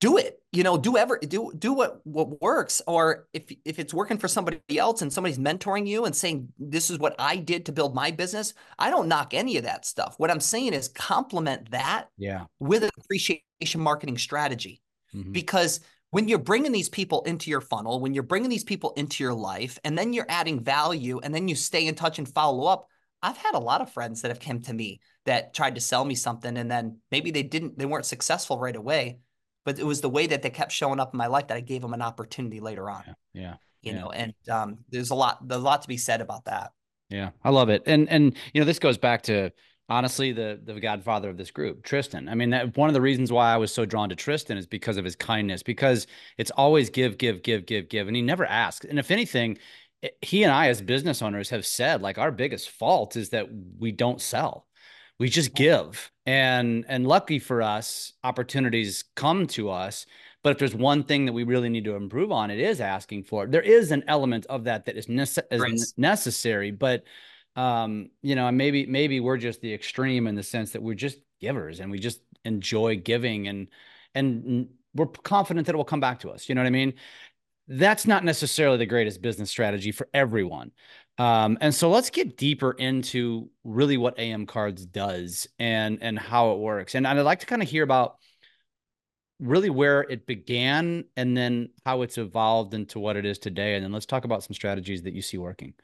[0.01, 3.95] do it you know do ever do do what what works or if if it's
[3.95, 7.67] working for somebody else and somebody's mentoring you and saying this is what i did
[7.67, 10.15] to build my business i don't knock any of that stuff.
[10.19, 12.45] What i'm saying is complement that yeah.
[12.61, 14.83] with an appreciation marketing strategy.
[15.15, 15.33] Mm-hmm.
[15.33, 15.81] because
[16.11, 19.35] when you're bringing these people into your funnel when you're bringing these people into your
[19.35, 22.89] life and then you're adding value and then you stay in touch and follow up
[23.23, 26.05] i've had a lot of friends that have come to me that tried to sell
[26.05, 29.19] me something and then maybe they didn't they weren't successful right away
[29.67, 31.61] but it was the way that they kept showing up in my life that I
[31.61, 33.03] gave them an opportunity later on.
[33.07, 33.15] Yeah.
[33.35, 33.55] yeah.
[33.83, 33.99] You yeah.
[34.01, 36.71] know, and um, there's a lot, there's a lot to be said about that.
[37.11, 37.31] Yeah.
[37.45, 37.83] I love it.
[37.85, 39.53] And, and, you know, this goes back to,
[39.89, 43.31] honestly the the godfather of this group tristan i mean that one of the reasons
[43.31, 46.91] why i was so drawn to tristan is because of his kindness because it's always
[46.91, 49.57] give give give give give and he never asks and if anything
[50.23, 53.47] he and i as business owners have said like our biggest fault is that
[53.79, 54.66] we don't sell
[55.19, 56.11] we just give.
[56.27, 60.07] And and lucky for us opportunities come to us
[60.43, 63.25] but if there's one thing that we really need to improve on it is asking
[63.25, 63.53] for it.
[63.53, 67.05] There is an element of that that is, nece- is necessary but
[67.55, 71.19] um you know maybe maybe we're just the extreme in the sense that we're just
[71.41, 73.69] givers and we just enjoy giving and
[74.17, 76.49] and we're confident that it will come back to us.
[76.49, 76.95] You know what i mean?
[77.69, 80.73] That's not necessarily the greatest business strategy for everyone
[81.19, 86.53] um, and so let's get deeper into really what AM Cards does and and how
[86.53, 86.95] it works.
[86.95, 88.17] And I'd like to kind of hear about
[89.39, 93.75] really where it began and then how it's evolved into what it is today.
[93.75, 95.75] And then let's talk about some strategies that you see working.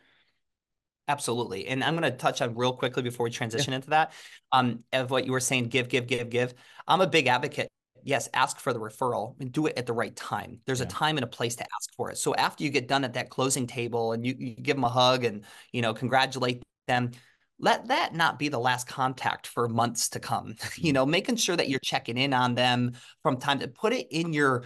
[1.09, 1.67] Absolutely.
[1.67, 3.77] And I'm going to touch on real quickly before we transition yeah.
[3.77, 4.13] into that
[4.53, 6.55] um, of what you were saying, give, give, give, give.
[6.87, 7.69] I'm a big advocate
[8.05, 10.61] yes, ask for the referral and do it at the right time.
[10.67, 10.87] There's yeah.
[10.87, 12.19] a time and a place to ask for it.
[12.19, 14.89] So after you get done at that closing table and you, you give them a
[14.89, 17.13] hug and, you know, congratulate them,
[17.59, 20.49] let that not be the last contact for months to come.
[20.49, 20.93] you mm-hmm.
[20.93, 24.33] know, making sure that you're checking in on them from time to put it in
[24.33, 24.65] your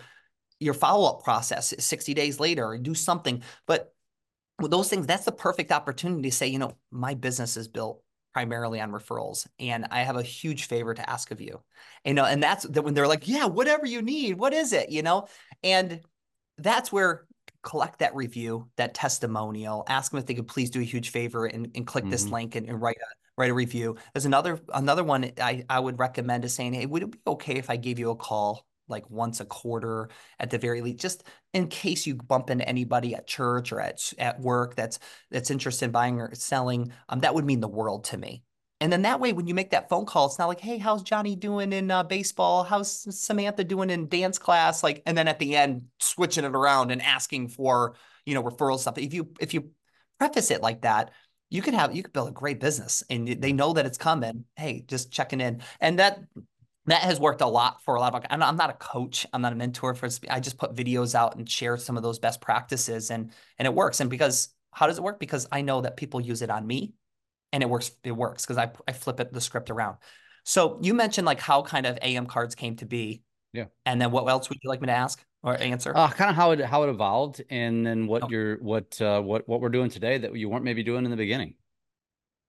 [0.58, 3.42] your follow-up process 60 days later or do something.
[3.66, 3.92] But
[4.58, 8.02] those things, that's the perfect opportunity to say, you know, my business is built
[8.36, 11.58] primarily on referrals and i have a huge favor to ask of you.
[12.04, 14.90] You know and that's that when they're like yeah whatever you need what is it?
[14.90, 15.26] You know?
[15.64, 16.02] And
[16.58, 17.24] that's where
[17.62, 21.46] collect that review that testimonial ask them if they could please do a huge favor
[21.46, 22.10] and, and click mm-hmm.
[22.10, 23.96] this link and, and write a write a review.
[24.12, 27.54] There's another another one I, I would recommend is saying hey would it be okay
[27.54, 31.24] if i gave you a call like once a quarter at the very least, just
[31.52, 34.98] in case you bump into anybody at church or at at work that's
[35.30, 36.92] that's interested in buying or selling.
[37.08, 38.42] Um, that would mean the world to me.
[38.80, 41.02] And then that way, when you make that phone call, it's not like, "Hey, how's
[41.02, 42.62] Johnny doing in uh, baseball?
[42.62, 46.90] How's Samantha doing in dance class?" Like, and then at the end, switching it around
[46.90, 47.94] and asking for
[48.26, 48.98] you know referral stuff.
[48.98, 49.70] If you if you
[50.18, 51.12] preface it like that,
[51.48, 54.44] you could have you could build a great business, and they know that it's coming.
[54.56, 56.20] Hey, just checking in, and that
[56.86, 59.26] that has worked a lot for a lot of I'm not, I'm not a coach
[59.32, 62.18] i'm not a mentor for i just put videos out and share some of those
[62.18, 64.00] best practices and and it works.
[64.00, 65.18] And because how does it work?
[65.18, 66.94] Because i know that people use it on me
[67.52, 69.98] and it works it works because I, I flip it the script around.
[70.44, 73.22] So you mentioned like how kind of am cards came to be.
[73.52, 73.64] Yeah.
[73.84, 75.92] And then what else would you like me to ask or answer?
[75.96, 78.28] Uh, kind of how it how it evolved and then what oh.
[78.30, 81.16] you're what uh what what we're doing today that you weren't maybe doing in the
[81.16, 81.54] beginning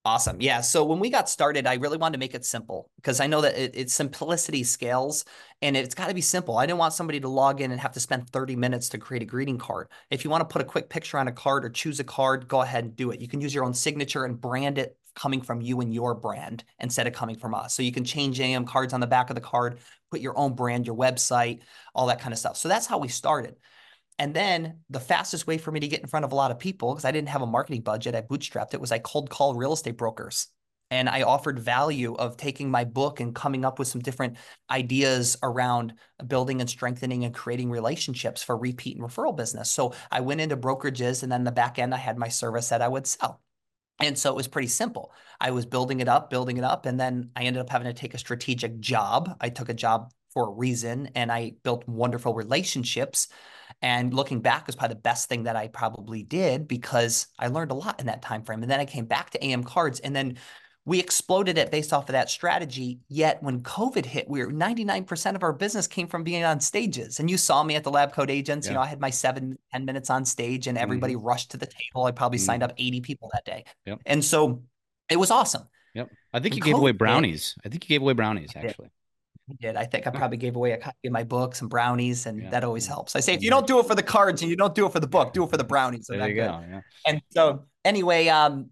[0.08, 0.40] Awesome.
[0.40, 0.62] Yeah.
[0.62, 3.42] So when we got started, I really wanted to make it simple because I know
[3.42, 5.26] that it, it's simplicity scales
[5.62, 6.58] and it's got to be simple.
[6.58, 9.22] I didn't want somebody to log in and have to spend 30 minutes to create
[9.22, 9.90] a greeting card.
[10.10, 12.48] If you want to put a quick picture on a card or choose a card,
[12.48, 13.20] go ahead and do it.
[13.20, 16.64] You can use your own signature and brand it coming from you and your brand
[16.80, 17.74] instead of coming from us.
[17.74, 20.54] So you can change AM cards on the back of the card, put your own
[20.54, 22.56] brand, your website, all that kind of stuff.
[22.56, 23.58] So that's how we started.
[24.20, 26.60] And then the fastest way for me to get in front of a lot of
[26.60, 29.54] people, because I didn't have a marketing budget, I bootstrapped it, was I cold call
[29.54, 30.48] real estate brokers.
[30.90, 34.38] And I offered value of taking my book and coming up with some different
[34.72, 35.94] ideas around
[36.26, 39.70] building and strengthening and creating relationships for repeat and referral business.
[39.70, 42.82] So I went into brokerages and then the back end, I had my service that
[42.82, 43.42] I would sell.
[44.00, 45.12] And so it was pretty simple.
[45.42, 47.94] I was building it up, building it up, and then I ended up having to
[47.94, 49.36] take a strategic job.
[49.42, 53.28] I took a job for a reason and I built wonderful relationships
[53.82, 57.72] and looking back was probably the best thing that I probably did because I learned
[57.72, 58.64] a lot in that time frame.
[58.64, 60.38] And then I came back to AM cards and then
[60.86, 63.00] we exploded it based off of that strategy.
[63.08, 67.20] Yet when COVID hit, we were 99% of our business came from being on stages.
[67.20, 68.66] And you saw me at the Lab Coat Agents.
[68.66, 68.72] Yeah.
[68.72, 71.28] You know, I had my seven, 10 minutes on stage and everybody mm-hmm.
[71.28, 72.06] rushed to the table.
[72.06, 72.46] I probably mm-hmm.
[72.46, 73.66] signed up 80 people that day.
[73.86, 74.00] Yep.
[74.06, 74.64] And so
[75.10, 75.64] it was awesome.
[75.94, 76.10] Yep.
[76.34, 77.56] I think when you gave away brownies.
[77.58, 78.90] Hit, I think you gave away brownies actually
[79.56, 79.76] did.
[79.76, 82.50] I think I probably gave away a copy of my book, some brownies, and yeah.
[82.50, 83.16] that always helps.
[83.16, 84.92] I say if you don't do it for the cards and you don't do it
[84.92, 86.08] for the book, do it for the brownies.
[86.10, 86.62] There you go.
[86.70, 86.82] Yeah.
[87.06, 88.72] And so anyway, um,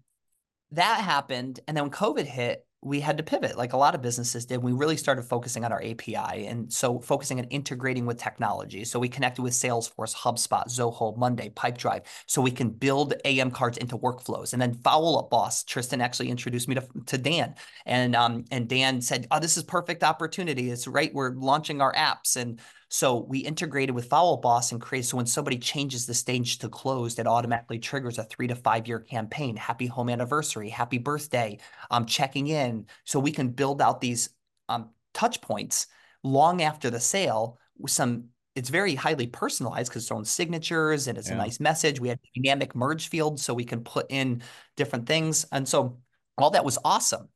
[0.72, 4.00] that happened, and then when COVID hit, we had to pivot like a lot of
[4.00, 4.62] businesses did.
[4.62, 6.46] We really started focusing on our API.
[6.46, 8.84] And so focusing on integrating with technology.
[8.84, 13.76] So we connected with Salesforce, HubSpot, Zoho, Monday, Pipedrive, so we can build AM cards
[13.78, 14.52] into workflows.
[14.52, 17.56] And then Follow Up Boss, Tristan actually introduced me to, to Dan.
[17.84, 20.70] And um, and Dan said, Oh, this is perfect opportunity.
[20.70, 21.12] It's right.
[21.12, 22.36] We're launching our apps.
[22.36, 22.60] And
[22.96, 26.70] so we integrated with Follow Boss and created so when somebody changes the stage to
[26.70, 29.54] closed, it automatically triggers a three to five year campaign.
[29.54, 31.58] Happy home anniversary, happy birthday,
[31.90, 32.86] um, checking in.
[33.04, 34.30] So we can build out these
[34.70, 35.88] um, touch points
[36.24, 41.18] long after the sale with some it's very highly personalized because it's own signatures and
[41.18, 41.34] it's yeah.
[41.34, 42.00] a nice message.
[42.00, 44.42] We had dynamic merge fields so we can put in
[44.74, 45.44] different things.
[45.52, 45.98] And so
[46.38, 47.28] all that was awesome.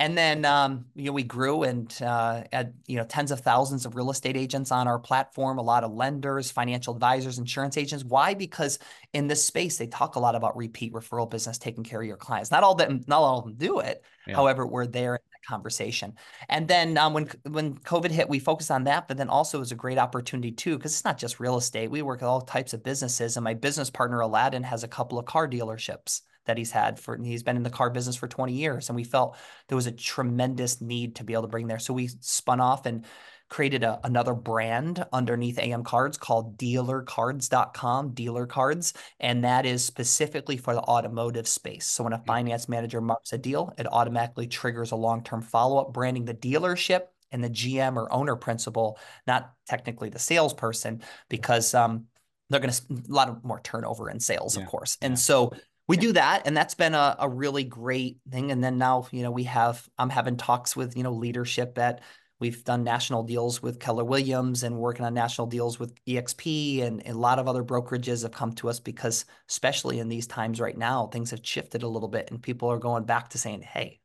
[0.00, 3.84] And then um, you know we grew and uh, had you know tens of thousands
[3.84, 8.02] of real estate agents on our platform, a lot of lenders, financial advisors, insurance agents.
[8.02, 8.32] Why?
[8.32, 8.78] Because
[9.12, 12.16] in this space they talk a lot about repeat referral business, taking care of your
[12.16, 12.50] clients.
[12.50, 14.02] Not all them, not all of them do it.
[14.26, 14.36] Yeah.
[14.36, 16.14] However, we're there in that conversation.
[16.48, 19.60] And then um, when when COVID hit, we focused on that, but then also it
[19.60, 21.90] was a great opportunity too because it's not just real estate.
[21.90, 25.18] We work with all types of businesses, and my business partner Aladdin has a couple
[25.18, 28.52] of car dealerships that he's had for he's been in the car business for 20
[28.52, 29.36] years and we felt
[29.68, 32.86] there was a tremendous need to be able to bring there so we spun off
[32.86, 33.04] and
[33.48, 40.56] created a, another brand underneath am cards called dealercards.com dealer cards and that is specifically
[40.56, 44.92] for the automotive space so when a finance manager marks a deal it automatically triggers
[44.92, 50.18] a long-term follow-up branding the dealership and the gm or owner principal not technically the
[50.18, 52.06] salesperson because um,
[52.48, 54.62] they're going to a lot of more turnover in sales yeah.
[54.62, 55.16] of course and yeah.
[55.16, 55.52] so
[55.90, 59.22] we do that and that's been a, a really great thing and then now you
[59.22, 62.00] know we have i'm having talks with you know leadership at
[62.40, 67.06] We've done national deals with Keller Williams and working on national deals with EXP and,
[67.06, 70.58] and, a lot of other brokerages have come to us because, especially in these times
[70.58, 73.60] right now, things have shifted a little bit and people are going back to saying,
[73.60, 74.00] hey,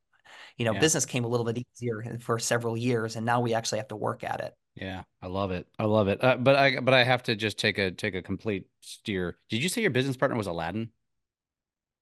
[0.57, 0.81] you know, yeah.
[0.81, 3.95] business came a little bit easier for several years and now we actually have to
[3.95, 4.53] work at it.
[4.75, 5.65] Yeah, I love it.
[5.79, 6.21] I love it.
[6.21, 9.37] Uh, but I but I have to just take a take a complete steer.
[9.49, 10.89] Did you say your business partner was Aladdin?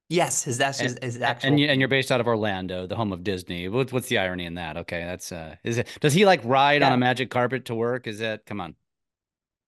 [0.10, 1.50] Yes, his that's his, his actual.
[1.50, 3.68] And, you, and you're based out of Orlando, the home of Disney.
[3.70, 4.78] What's what's the irony in that?
[4.78, 5.88] Okay, that's uh, is it?
[6.02, 6.88] Does he like ride yeah.
[6.88, 8.06] on a magic carpet to work?
[8.06, 8.76] Is that come on?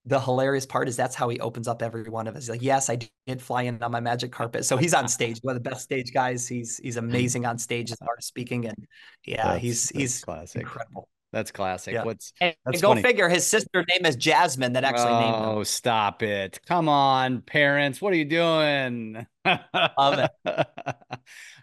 [0.08, 2.44] The hilarious part is that's how he opens up every one of us.
[2.44, 4.66] He's like, yes, I did fly in on my magic carpet.
[4.66, 6.48] So he's on stage, one of the best stage guys.
[6.48, 8.88] He's he's amazing on stage as far as speaking, and
[9.26, 10.62] yeah, that's, he's that's he's classic.
[10.62, 11.10] incredible.
[11.36, 11.96] That's classic.
[11.96, 12.06] Yeah.
[12.06, 13.02] What's and, and go funny.
[13.02, 15.50] figure his sister name is Jasmine that actually oh, named him.
[15.50, 16.62] Oh, stop it.
[16.66, 18.02] Come on, parents.
[18.02, 19.28] What are you doing?
[19.44, 20.32] I love it.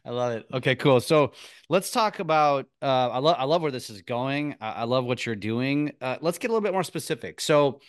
[0.04, 0.46] I love it.
[0.52, 1.00] Okay, cool.
[1.00, 1.32] So
[1.70, 4.56] let's talk about uh I love I love where this is going.
[4.60, 5.92] I, I love what you're doing.
[6.02, 7.40] Uh, let's get a little bit more specific.
[7.40, 7.80] So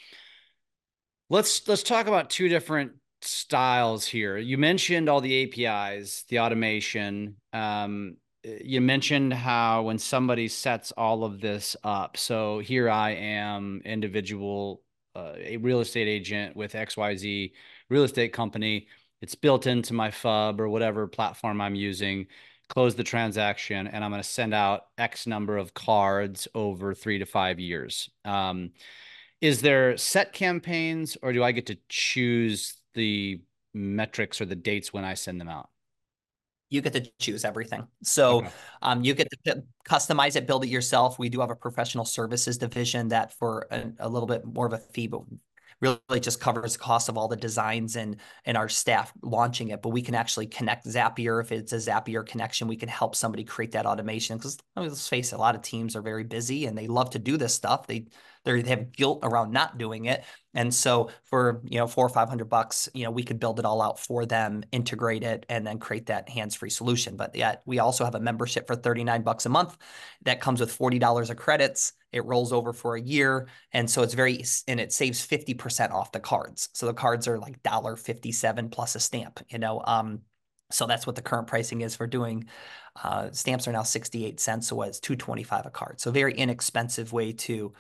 [1.29, 4.37] let's let's talk about two different styles here.
[4.37, 7.35] You mentioned all the APIs, the automation.
[7.51, 13.81] Um, you mentioned how when somebody sets all of this up so here i am
[13.85, 14.81] individual
[15.15, 17.51] uh, a real estate agent with xyz
[17.93, 18.87] real estate company.
[19.21, 22.27] It's built into my FUB or whatever platform i'm using.
[22.69, 27.19] Close the transaction and i'm going to send out x number of cards over three
[27.19, 28.09] to five years.
[28.25, 28.71] Um,
[29.41, 33.41] is there set campaigns or do i get to choose the
[33.73, 35.69] metrics or the dates when i send them out
[36.73, 37.87] you get to choose everything.
[38.01, 38.49] So okay.
[38.81, 41.19] um, you get to customize it, build it yourself.
[41.19, 44.73] We do have a professional services division that for a, a little bit more of
[44.73, 45.21] a fee, but
[45.81, 49.81] really just covers the cost of all the designs and and our staff launching it
[49.81, 53.43] but we can actually connect Zapier if it's a Zapier connection we can help somebody
[53.43, 56.77] create that automation because let's face it a lot of teams are very busy and
[56.77, 58.05] they love to do this stuff they
[58.43, 60.23] they have guilt around not doing it.
[60.53, 63.65] And so for, you know, four or 500 bucks, you know, we could build it
[63.65, 67.15] all out for them, integrate it, and then create that hands-free solution.
[67.15, 69.77] But yet we also have a membership for 39 bucks a month
[70.23, 71.93] that comes with $40 of credits.
[72.11, 73.47] It rolls over for a year.
[73.71, 76.69] And so it's very, and it saves 50% off the cards.
[76.73, 80.21] So the cards are like $1.57 plus a stamp, you know, um,
[80.73, 82.45] so that's what the current pricing is for doing.
[83.01, 85.99] Uh, stamps are now 68 cents, so it's 225 a card.
[86.01, 87.73] So very inexpensive way to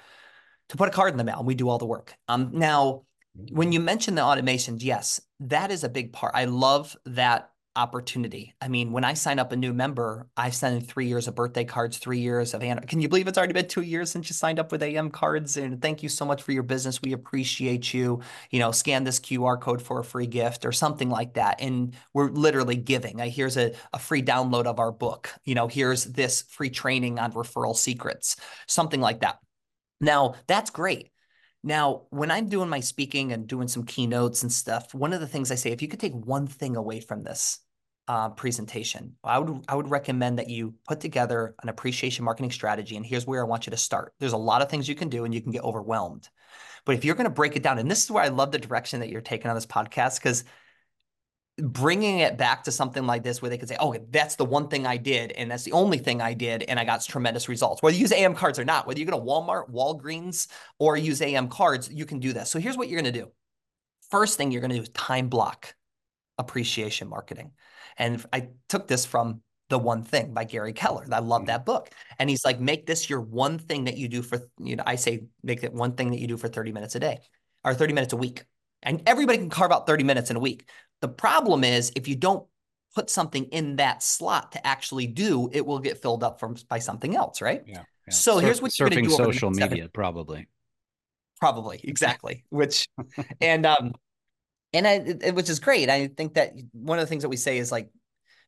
[0.69, 2.15] to put a card in the mail and we do all the work.
[2.27, 3.03] Um, now,
[3.51, 6.33] when you mention the automations, yes, that is a big part.
[6.35, 8.53] I love that opportunity.
[8.61, 11.63] I mean, when I sign up a new member, I send three years of birthday
[11.63, 14.59] cards, three years of Can you believe it's already been two years since you signed
[14.59, 15.57] up with AM cards?
[15.57, 17.01] And thank you so much for your business.
[17.01, 18.21] We appreciate you.
[18.51, 21.59] You know, scan this QR code for a free gift or something like that.
[21.59, 23.17] And we're literally giving.
[23.17, 25.31] Here's a, a free download of our book.
[25.45, 28.35] You know, here's this free training on referral secrets,
[28.67, 29.39] something like that.
[30.01, 31.11] Now, that's great.
[31.63, 35.27] Now, when I'm doing my speaking and doing some keynotes and stuff, one of the
[35.27, 37.59] things I say, if you could take one thing away from this
[38.09, 42.97] uh, presentation, I would I would recommend that you put together an appreciation marketing strategy.
[42.97, 44.13] And here's where I want you to start.
[44.19, 46.27] There's a lot of things you can do, and you can get overwhelmed.
[46.85, 48.59] But if you're going to break it down, and this is where I love the
[48.59, 50.43] direction that you're taking on this podcast, because
[51.57, 54.67] bringing it back to something like this where they could say, oh, that's the one
[54.67, 57.81] thing I did, and that's the only thing I did, and I got tremendous results.
[57.81, 60.47] Whether you use AM cards or not, whether you go to Walmart, Walgreens,
[60.79, 62.49] or use AM cards, you can do this.
[62.49, 63.31] So here's what you're going to do.
[64.09, 65.75] First thing you're going to do is time block
[66.37, 67.51] appreciation marketing.
[67.97, 71.05] And I took this from The One Thing by Gary Keller.
[71.11, 71.47] I love mm-hmm.
[71.47, 71.91] that book.
[72.17, 74.95] And he's like, make this your one thing that you do for, you know, I
[74.95, 77.19] say, make it one thing that you do for 30 minutes a day
[77.63, 78.45] or 30 minutes a week.
[78.81, 80.67] And everybody can carve out 30 minutes in a week.
[81.03, 82.47] The problem is if you don't
[82.95, 86.79] put something in that slot to actually do, it will get filled up from by
[86.79, 87.61] something else, right?
[87.65, 87.83] Yeah.
[88.07, 88.13] yeah.
[88.13, 89.89] So Sur- here's what you're surfing do social media, seven.
[89.93, 90.47] probably.
[91.41, 92.45] Probably, exactly.
[92.51, 92.87] which
[93.41, 93.95] and um
[94.71, 95.89] and I, it, which is great.
[95.89, 97.89] I think that one of the things that we say is like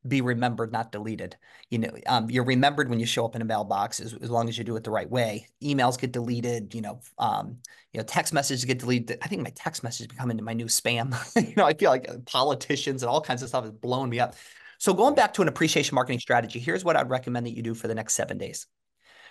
[0.07, 1.35] be remembered, not deleted.
[1.69, 4.49] You know, um, you're remembered when you show up in a mailbox as, as long
[4.49, 5.47] as you do it the right way.
[5.63, 7.57] Emails get deleted, you know, um,
[7.91, 9.17] you know, text messages get deleted.
[9.21, 11.15] I think my text message become into my new spam.
[11.47, 14.19] you know, I feel like uh, politicians and all kinds of stuff is blowing me
[14.19, 14.35] up.
[14.77, 17.73] So going back to an appreciation marketing strategy, here's what I'd recommend that you do
[17.73, 18.67] for the next seven days.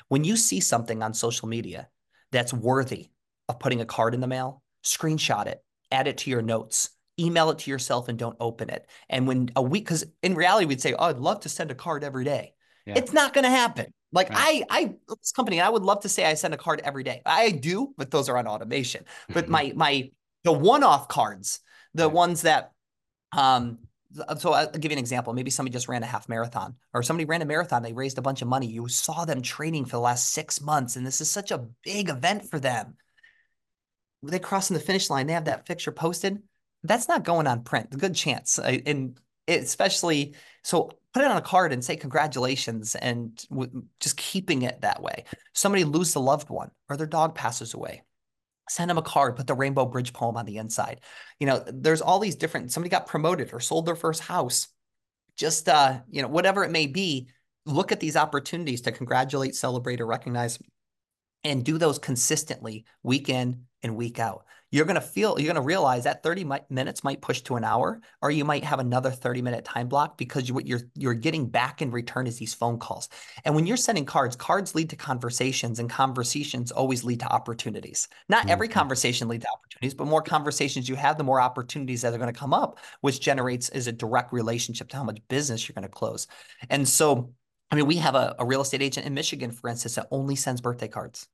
[0.08, 1.88] When you see something on social media
[2.32, 3.10] that's worthy
[3.48, 7.50] of putting a card in the mail, screenshot it, add it to your notes, email
[7.50, 8.86] it to yourself and don't open it.
[9.08, 11.74] And when a week, because in reality, we'd say, oh, I'd love to send a
[11.74, 12.54] card every day.
[12.86, 12.94] Yeah.
[12.96, 13.92] It's not going to happen.
[14.12, 14.64] Like right.
[14.70, 17.22] I, I, this company, I would love to say I send a card every day.
[17.24, 19.04] I do, but those are on automation.
[19.32, 20.10] But my, my,
[20.44, 21.60] the one-off cards,
[21.94, 22.12] the right.
[22.12, 22.72] ones that,
[23.32, 23.78] um,
[24.38, 25.32] so I'll give you an example.
[25.32, 27.82] Maybe somebody just ran a half marathon or somebody ran a marathon.
[27.82, 28.66] They raised a bunch of money.
[28.68, 32.10] You saw them training for the last six months, and this is such a big
[32.10, 32.96] event for them.
[34.22, 35.26] They crossing the finish line.
[35.26, 36.40] They have that picture posted.
[36.84, 37.90] That's not going on print.
[37.98, 38.58] Good chance.
[38.58, 39.18] And
[39.48, 43.44] especially so put it on a card and say congratulations and
[44.00, 45.24] just keeping it that way.
[45.52, 48.02] Somebody loses a loved one or their dog passes away.
[48.68, 51.00] Send them a card, put the Rainbow Bridge poem on the inside.
[51.38, 54.68] You know, there's all these different, somebody got promoted or sold their first house.
[55.36, 57.28] Just, uh, you know, whatever it may be,
[57.66, 60.58] look at these opportunities to congratulate, celebrate, or recognize
[61.44, 64.46] and do those consistently week in and week out.
[64.70, 67.62] You're going to feel you're going to realize that 30 minutes might push to an
[67.62, 71.14] hour or you might have another 30 minute time block because you, what you're you're
[71.14, 73.08] getting back in return is these phone calls.
[73.44, 78.08] And when you're sending cards cards lead to conversations and conversations always lead to opportunities.
[78.28, 78.80] Not every mm-hmm.
[78.80, 82.32] conversation leads to opportunities but more conversations you have the more opportunities that are going
[82.32, 85.82] to come up which generates is a direct relationship to how much business you're going
[85.82, 86.26] to close.
[86.68, 87.32] And so
[87.70, 90.34] i mean we have a, a real estate agent in michigan for instance that only
[90.34, 91.28] sends birthday cards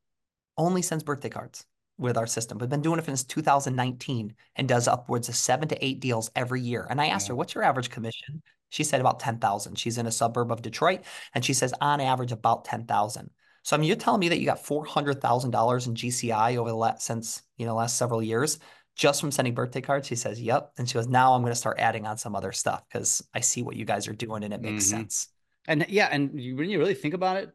[0.61, 1.65] only sends birthday cards
[1.99, 2.59] with our system.
[2.59, 6.61] We've been doing it since 2019 and does upwards of seven to eight deals every
[6.61, 6.87] year.
[6.89, 8.43] And I asked her, what's your average commission?
[8.71, 9.77] She said about 10,000.
[9.77, 11.01] She's in a suburb of Detroit
[11.35, 13.31] and she says on average about 10,000.
[13.63, 17.03] So I mean, you're telling me that you got $400,000 in GCI over the last,
[17.03, 18.59] since, you know, last several years
[18.97, 20.09] just from sending birthday cards?
[20.09, 20.73] She says, yep.
[20.79, 23.41] And she goes, now I'm going to start adding on some other stuff because I
[23.41, 24.99] see what you guys are doing and it makes mm-hmm.
[24.99, 25.29] sense.
[25.67, 27.51] And yeah, and when you really think about it,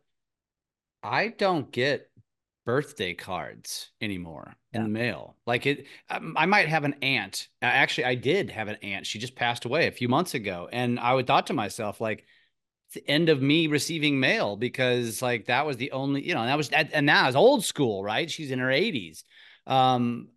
[1.02, 2.10] I don't get
[2.66, 4.80] birthday cards anymore yeah.
[4.80, 5.36] in the mail.
[5.46, 7.48] Like it, um, I might have an aunt.
[7.62, 9.06] Actually, I did have an aunt.
[9.06, 12.26] She just passed away a few months ago, and I would thought to myself, like,
[12.94, 16.58] the end of me receiving mail because like that was the only, you know, that
[16.58, 18.32] was and now it's old school, right?
[18.32, 19.24] She's in her 80s.
[19.68, 20.30] Um,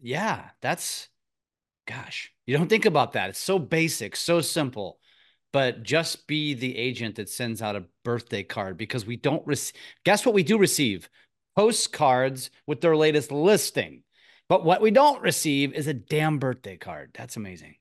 [0.00, 1.08] yeah, that's
[1.86, 3.30] gosh, you don't think about that.
[3.30, 4.98] It's so basic, so simple.
[5.52, 9.74] But just be the agent that sends out a birthday card because we don't receive.
[10.04, 11.08] Guess what we do receive?
[11.56, 14.02] Postcards with their latest listing.
[14.48, 17.12] But what we don't receive is a damn birthday card.
[17.14, 17.76] That's amazing.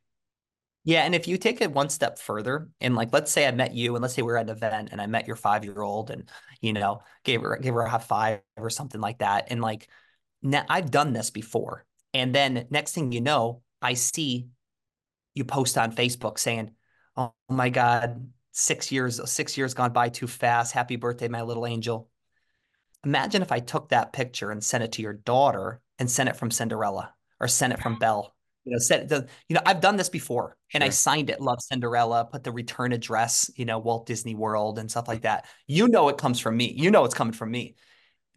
[0.85, 3.73] Yeah, and if you take it one step further, and like let's say I met
[3.73, 5.81] you, and let's say we are at an event, and I met your five year
[5.81, 6.29] old, and
[6.61, 9.87] you know gave her gave her a high five or something like that, and like
[10.41, 14.47] now I've done this before, and then next thing you know, I see
[15.35, 16.71] you post on Facebook saying,
[17.15, 20.73] "Oh my God, six years six years gone by too fast.
[20.73, 22.09] Happy birthday, my little angel."
[23.03, 26.37] Imagine if I took that picture and sent it to your daughter and sent it
[26.37, 28.33] from Cinderella or sent it from Belle.
[28.63, 30.77] You know, sent the, you know, I've done this before sure.
[30.77, 34.79] and I signed it, Love Cinderella, put the return address, you know, Walt Disney World
[34.79, 35.23] and stuff like mm-hmm.
[35.23, 35.47] that.
[35.67, 36.73] You know, it comes from me.
[36.77, 37.75] You know, it's coming from me.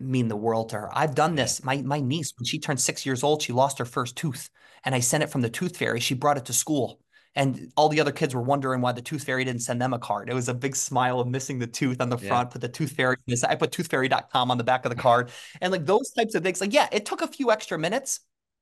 [0.01, 0.91] Mean the world to her.
[0.93, 1.62] I've done this.
[1.64, 4.51] My my niece, when she turned six years old, she lost her first tooth,
[4.85, 6.01] and I sent it from the tooth fairy.
[6.01, 7.01] She brought it to school
[7.37, 9.99] and all the other kids were wondering why the tooth fairy didn't send them a
[9.99, 10.30] card.
[10.30, 12.53] It was a big smile of missing the tooth on the front, yeah.
[12.53, 13.18] put the tooth fairy.
[13.47, 15.30] I put toothfairy.com on the back of the card.
[15.61, 18.20] and like those types of things, like, yeah, it took a few extra minutes,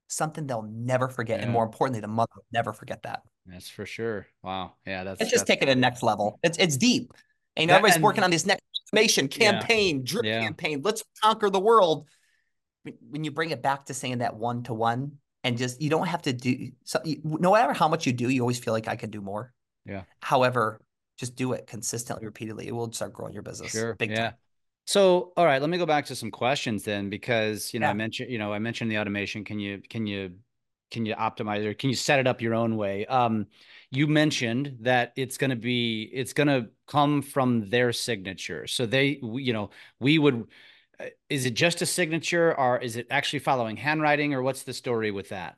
[0.08, 1.38] something they'll never forget.
[1.38, 1.44] Yeah.
[1.44, 3.22] And more importantly, the mother will never forget that.
[3.46, 4.26] That's for sure.
[4.42, 4.72] Wow.
[4.84, 5.04] Yeah.
[5.04, 6.40] That's it's just taking it to next level.
[6.42, 7.12] It's it's deep.
[7.56, 10.02] And you know, that, everybody's and, working on this next information campaign, yeah.
[10.04, 10.80] drip campaign.
[10.82, 12.08] Let's conquer the world.
[13.08, 16.06] When you bring it back to saying that one to one, and just you don't
[16.06, 18.88] have to do so you, no matter how much you do you always feel like
[18.88, 19.52] i can do more.
[19.86, 20.02] Yeah.
[20.20, 20.80] However
[21.18, 22.66] just do it consistently repeatedly.
[22.66, 24.16] It will start growing your business sure big yeah.
[24.16, 24.34] time.
[24.86, 27.90] so all right let me go back to some questions then because you know yeah.
[27.90, 29.44] i mentioned you know i mentioned the automation.
[29.44, 30.32] Can you can you
[30.90, 33.04] can you optimize or can you set it up your own way?
[33.06, 33.46] Um
[33.90, 38.66] you mentioned that it's going to be it's going to come from their signature.
[38.66, 39.70] So they you know
[40.00, 40.46] we would
[41.28, 45.10] is it just a signature or is it actually following handwriting or what's the story
[45.10, 45.56] with that?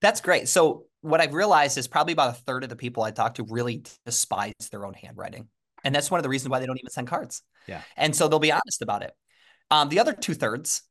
[0.00, 0.48] That's great.
[0.48, 3.44] So what I've realized is probably about a third of the people I talk to
[3.44, 5.48] really despise their own handwriting.
[5.84, 7.42] And that's one of the reasons why they don't even send cards.
[7.66, 7.82] Yeah.
[7.96, 9.12] And so they'll be honest about it.
[9.70, 10.82] Um, the other two thirds,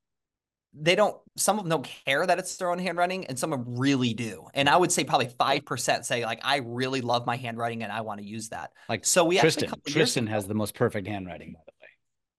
[0.73, 3.65] they don't, some of them don't care that it's their own handwriting and some of
[3.65, 4.47] them really do.
[4.53, 8.01] And I would say probably 5% say like, I really love my handwriting and I
[8.01, 8.71] want to use that.
[8.87, 11.55] Like, so we Tristan, Tristan has the most perfect handwriting,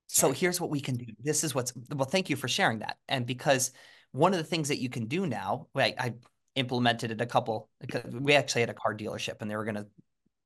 [0.08, 1.06] So here's what we can do.
[1.22, 2.98] This is what's well, thank you for sharing that.
[3.08, 3.72] And because
[4.12, 6.14] one of the things that you can do now, I, I
[6.54, 7.68] implemented it a couple,
[8.12, 9.86] we actually had a car dealership and they were going to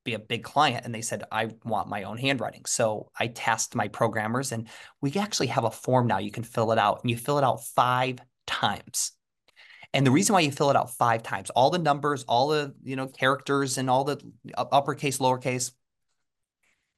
[0.05, 2.65] be a big client and they said, I want my own handwriting.
[2.65, 4.69] So I tasked my programmers and
[5.03, 6.19] we actually have a form now.
[6.19, 9.13] You can fill it out and you fill it out five times.
[9.93, 12.75] And the reason why you fill it out five times, all the numbers, all the
[12.83, 14.19] you know characters and all the
[14.57, 15.73] uppercase, lowercase,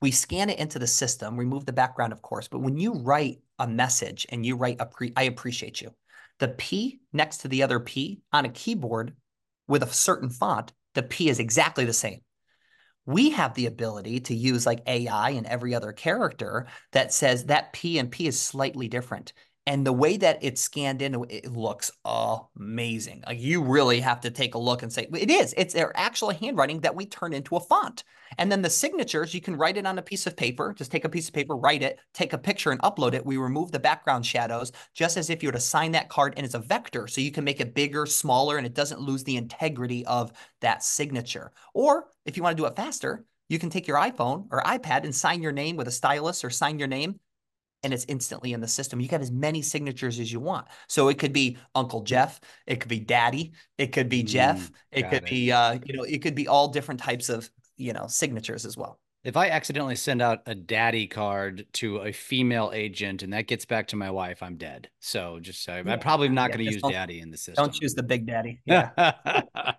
[0.00, 2.48] we scan it into the system, remove the background, of course.
[2.48, 5.92] But when you write a message and you write pre, I appreciate you,
[6.38, 9.14] the P next to the other P on a keyboard
[9.68, 12.20] with a certain font The P is exactly the same.
[13.06, 17.72] We have the ability to use like AI and every other character that says that
[17.72, 19.32] P and P is slightly different.
[19.66, 23.22] And the way that it's scanned in, it looks amazing.
[23.26, 25.54] Like you really have to take a look and say, it is.
[25.56, 28.02] It's their actual handwriting that we turn into a font.
[28.38, 30.72] And then the signatures, you can write it on a piece of paper.
[30.72, 33.26] Just take a piece of paper, write it, take a picture and upload it.
[33.26, 36.46] We remove the background shadows just as if you were to sign that card and
[36.46, 37.06] it's a vector.
[37.06, 40.32] So you can make it bigger, smaller, and it doesn't lose the integrity of
[40.62, 41.52] that signature.
[41.74, 45.04] Or if you want to do it faster, you can take your iPhone or iPad
[45.04, 47.20] and sign your name with a stylus or sign your name
[47.82, 49.00] and it's instantly in the system.
[49.00, 50.66] You have as many signatures as you want.
[50.88, 54.74] So it could be Uncle Jeff, it could be Daddy, it could be Jeff, mm,
[54.92, 55.30] it could it.
[55.30, 58.76] be uh, you know, it could be all different types of you know signatures as
[58.76, 58.98] well.
[59.22, 63.66] If I accidentally send out a daddy card to a female agent and that gets
[63.66, 64.88] back to my wife, I'm dead.
[65.00, 65.92] So just so yeah.
[65.92, 67.66] I'm probably not yeah, going to use daddy in the system.
[67.66, 68.60] Don't choose the big daddy.
[68.64, 68.90] Yeah.
[69.54, 69.74] all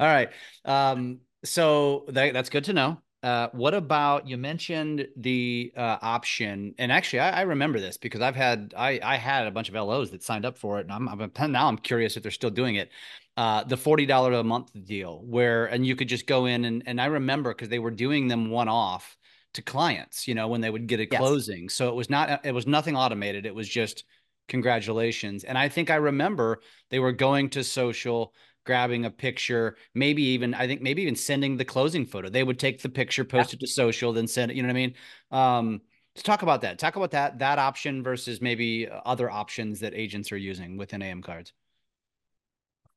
[0.00, 0.28] right.
[0.66, 3.00] Um, so that, that's good to know.
[3.22, 6.74] Uh, what about you mentioned the uh, option?
[6.78, 9.76] And actually, I, I, remember this because I've had I, I had a bunch of
[9.76, 12.50] LOs that signed up for it, and I'm, I'm now I'm curious if they're still
[12.50, 12.90] doing it.
[13.36, 16.82] Uh, the forty dollar a month deal, where and you could just go in and
[16.84, 19.16] and I remember because they were doing them one off
[19.54, 21.18] to clients, you know, when they would get a yes.
[21.18, 21.68] closing.
[21.68, 23.46] So it was not it was nothing automated.
[23.46, 24.04] It was just
[24.48, 25.44] congratulations.
[25.44, 26.60] And I think I remember
[26.90, 28.34] they were going to social
[28.64, 32.28] grabbing a picture, maybe even I think maybe even sending the closing photo.
[32.28, 33.56] They would take the picture, post yeah.
[33.56, 34.56] it to social, then send it.
[34.56, 34.94] You know what I mean?
[35.30, 35.80] Um,
[36.14, 36.78] let's talk about that.
[36.78, 41.22] Talk about that that option versus maybe other options that agents are using within AM
[41.22, 41.52] cards.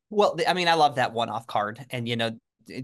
[0.10, 2.38] Well, I mean, I love that one-off card, and you know,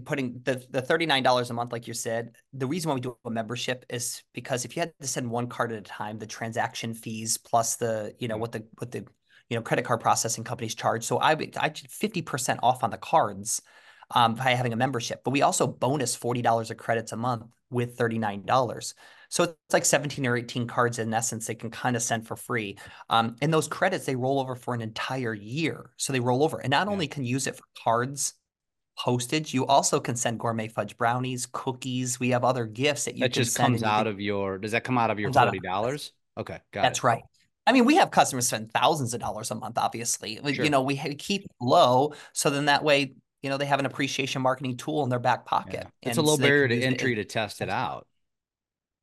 [0.04, 2.34] putting the the thirty nine dollars a month, like you said.
[2.52, 5.46] The reason why we do a membership is because if you had to send one
[5.46, 9.06] card at a time, the transaction fees plus the you know what the what the
[9.52, 11.04] you know credit card processing companies charge.
[11.04, 13.60] So I I fifty percent off on the cards
[14.10, 17.44] um, by having a membership, but we also bonus forty dollars of credits a month
[17.70, 18.94] with thirty nine dollars.
[19.28, 22.36] So it's like 17 or 18 cards in essence they can kind of send for
[22.36, 22.76] free.
[23.08, 25.88] Um, and those credits, they roll over for an entire year.
[25.96, 26.58] So they roll over.
[26.58, 26.92] And not yeah.
[26.92, 28.34] only can use it for cards,
[28.98, 32.20] postage, you also can send gourmet fudge brownies, cookies.
[32.20, 34.98] We have other gifts that you that just comes out of your, does that come
[34.98, 36.10] out of your $40?
[36.38, 36.58] Okay.
[36.72, 37.04] Got That's it.
[37.04, 37.22] right.
[37.66, 40.40] I mean, we have customers spend thousands of dollars a month, obviously.
[40.52, 40.64] Sure.
[40.64, 42.14] You know, we keep low.
[42.32, 45.44] So then that way, you know, they have an appreciation marketing tool in their back
[45.44, 45.86] pocket.
[46.02, 46.10] Yeah.
[46.10, 48.06] It's a low so barrier to entry to test it out.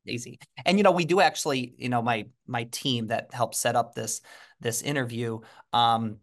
[0.05, 0.39] Easy.
[0.65, 3.95] And, you know, we do actually, you know, my, my team that helped set up
[3.95, 4.21] this,
[4.59, 5.39] this interview,
[5.71, 6.17] um,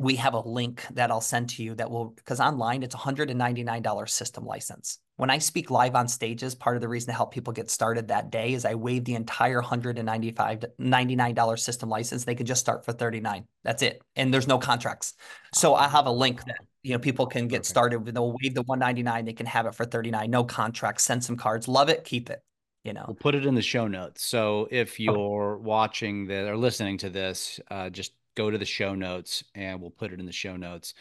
[0.00, 4.08] we have a link that I'll send to you that will, because online it's $199
[4.08, 4.98] system license.
[5.18, 8.08] When I speak live on stages, part of the reason to help people get started
[8.08, 12.24] that day is I waive the entire $195 $99 system license.
[12.24, 13.44] They can just start for 39.
[13.62, 14.00] That's it.
[14.16, 15.14] And there's no contracts.
[15.54, 18.54] So I have a link that you know people can get started with they'll waive
[18.54, 22.04] the 199 they can have it for 39 no contracts send some cards love it
[22.04, 22.40] keep it
[22.84, 25.62] you know we'll put it in the show notes so if you're okay.
[25.62, 29.90] watching the or listening to this uh, just go to the show notes and we'll
[29.90, 30.94] put it in the show notes.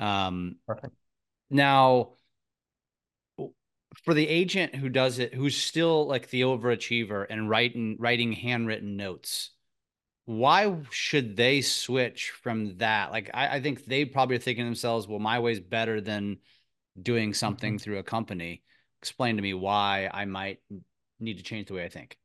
[0.00, 0.92] Um, Perfect.
[1.48, 2.14] Now,
[4.04, 8.96] for the agent who does it, who's still like the overachiever and writing writing handwritten
[8.96, 9.50] notes,
[10.24, 13.10] why should they switch from that?
[13.10, 16.38] Like, I, I think they probably are thinking to themselves, "Well, my way's better than
[17.00, 17.82] doing something mm-hmm.
[17.82, 18.62] through a company."
[19.00, 20.58] Explain to me why I might
[21.18, 22.16] need to change the way I think.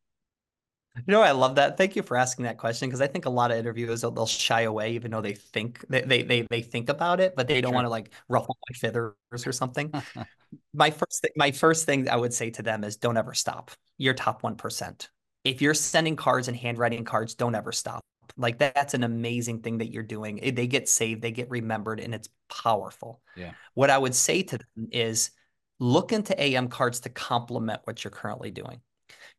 [0.96, 1.78] You know, I love that.
[1.78, 4.62] Thank you for asking that question because I think a lot of interviewers they'll shy
[4.62, 7.72] away even though they think they they they, they think about it, but they don't
[7.72, 7.76] sure.
[7.76, 9.14] want to like ruffle my feathers
[9.46, 9.92] or something.
[10.74, 13.72] my first th- my first thing I would say to them is don't ever stop.
[13.98, 15.10] You're top one percent.
[15.44, 18.02] If you're sending cards and handwriting cards, don't ever stop.
[18.38, 20.54] Like that's an amazing thing that you're doing.
[20.56, 23.22] They get saved, they get remembered, and it's powerful.
[23.36, 23.52] Yeah.
[23.74, 25.32] What I would say to them is
[25.80, 28.80] look into AM cards to complement what you're currently doing,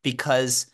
[0.03, 0.67] because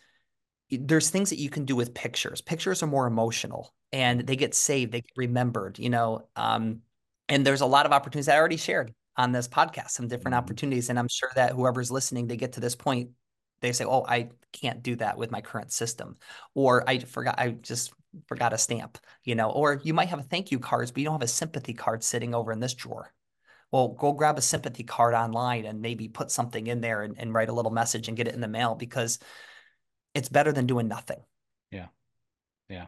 [0.70, 2.41] there's things that you can do with pictures.
[2.41, 6.28] Pictures are more emotional and they get saved, they get remembered, you know.
[6.36, 6.82] Um,
[7.30, 10.43] and there's a lot of opportunities I already shared on this podcast, some different mm-hmm.
[10.43, 10.89] opportunities.
[10.89, 13.11] And I'm sure that whoever's listening, they get to this point,
[13.61, 16.18] they say, Oh, I can't do that with my current system.
[16.55, 17.93] Or I forgot, I just
[18.28, 21.05] forgot a stamp, you know, or you might have a thank you cards, but you
[21.05, 23.14] don't have a sympathy card sitting over in this drawer.
[23.72, 27.34] Well, go grab a sympathy card online and maybe put something in there and, and
[27.34, 29.18] write a little message and get it in the mail because
[30.14, 31.22] it's better than doing nothing.
[31.72, 31.88] Yeah.
[32.70, 32.88] Yeah.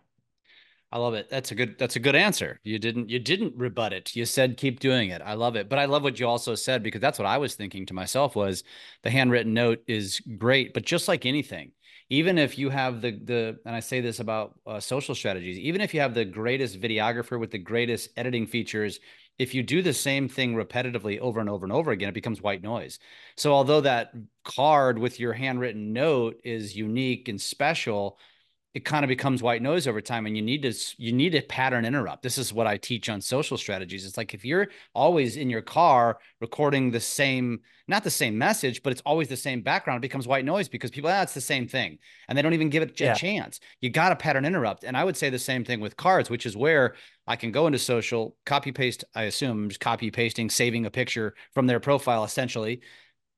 [0.91, 1.29] I love it.
[1.29, 2.59] That's a good that's a good answer.
[2.63, 4.15] You didn't you didn't rebut it.
[4.15, 5.21] You said keep doing it.
[5.21, 5.67] I love it.
[5.67, 8.35] But I love what you also said because that's what I was thinking to myself
[8.35, 8.63] was
[9.03, 11.71] the handwritten note is great, but just like anything,
[12.09, 15.81] even if you have the the and I say this about uh, social strategies, even
[15.81, 18.99] if you have the greatest videographer with the greatest editing features,
[19.37, 22.41] if you do the same thing repetitively over and over and over again, it becomes
[22.41, 22.99] white noise.
[23.35, 24.13] So although that
[24.43, 28.17] card with your handwritten note is unique and special,
[28.75, 31.41] it kind of becomes white noise over time and you need to you need to
[31.41, 32.21] pattern interrupt.
[32.21, 34.05] This is what i teach on social strategies.
[34.05, 38.83] It's like if you're always in your car recording the same not the same message
[38.83, 41.39] but it's always the same background it becomes white noise because people ah, it's the
[41.39, 41.97] same thing
[42.27, 43.13] and they don't even give it a yeah.
[43.13, 43.61] chance.
[43.79, 46.45] You got to pattern interrupt and i would say the same thing with cards which
[46.45, 46.95] is where
[47.27, 51.33] i can go into social copy paste i assume just copy pasting saving a picture
[51.53, 52.81] from their profile essentially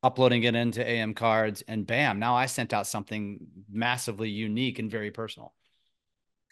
[0.04, 3.40] uploading it into AM cards, and bam, now I sent out something
[3.70, 5.54] massively unique and very personal.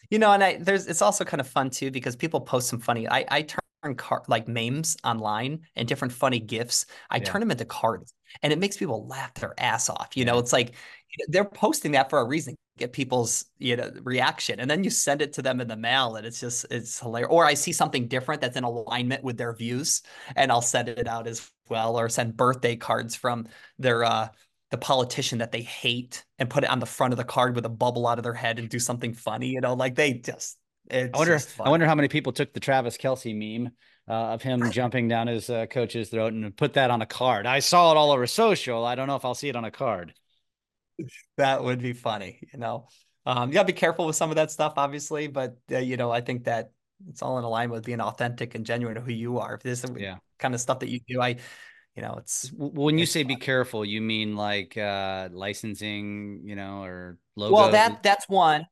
[0.09, 2.79] You know, and I there's it's also kind of fun too because people post some
[2.79, 3.07] funny.
[3.09, 3.59] I I turn
[3.97, 6.85] car, like memes online and different funny gifs.
[7.09, 7.23] I yeah.
[7.23, 10.15] turn them into cards, and it makes people laugh their ass off.
[10.15, 10.31] You yeah.
[10.31, 10.73] know, it's like
[11.27, 15.21] they're posting that for a reason get people's you know reaction and then you send
[15.21, 18.07] it to them in the mail and it's just it's hilarious or i see something
[18.07, 20.01] different that's in alignment with their views
[20.35, 23.47] and i'll send it out as well or send birthday cards from
[23.79, 24.27] their uh
[24.71, 27.65] the politician that they hate and put it on the front of the card with
[27.65, 30.57] a bubble out of their head and do something funny you know like they just
[30.91, 31.39] I wonder.
[31.59, 33.71] I wonder how many people took the Travis Kelce meme
[34.07, 37.45] uh, of him jumping down his uh, coach's throat and put that on a card.
[37.45, 38.85] I saw it all over social.
[38.85, 40.13] I don't know if I'll see it on a card
[41.37, 42.87] that would be funny, you know.
[43.25, 46.11] Um, you gotta be careful with some of that stuff, obviously, but uh, you know,
[46.11, 46.71] I think that
[47.09, 49.55] it's all in alignment with being authentic and genuine to who you are.
[49.55, 50.17] If this is yeah.
[50.39, 51.37] kind of stuff that you do, I,
[51.95, 53.29] you know, it's when you it's say fun.
[53.29, 57.55] be careful, you mean like uh licensing, you know, or logo.
[57.55, 58.67] Well, that that's one.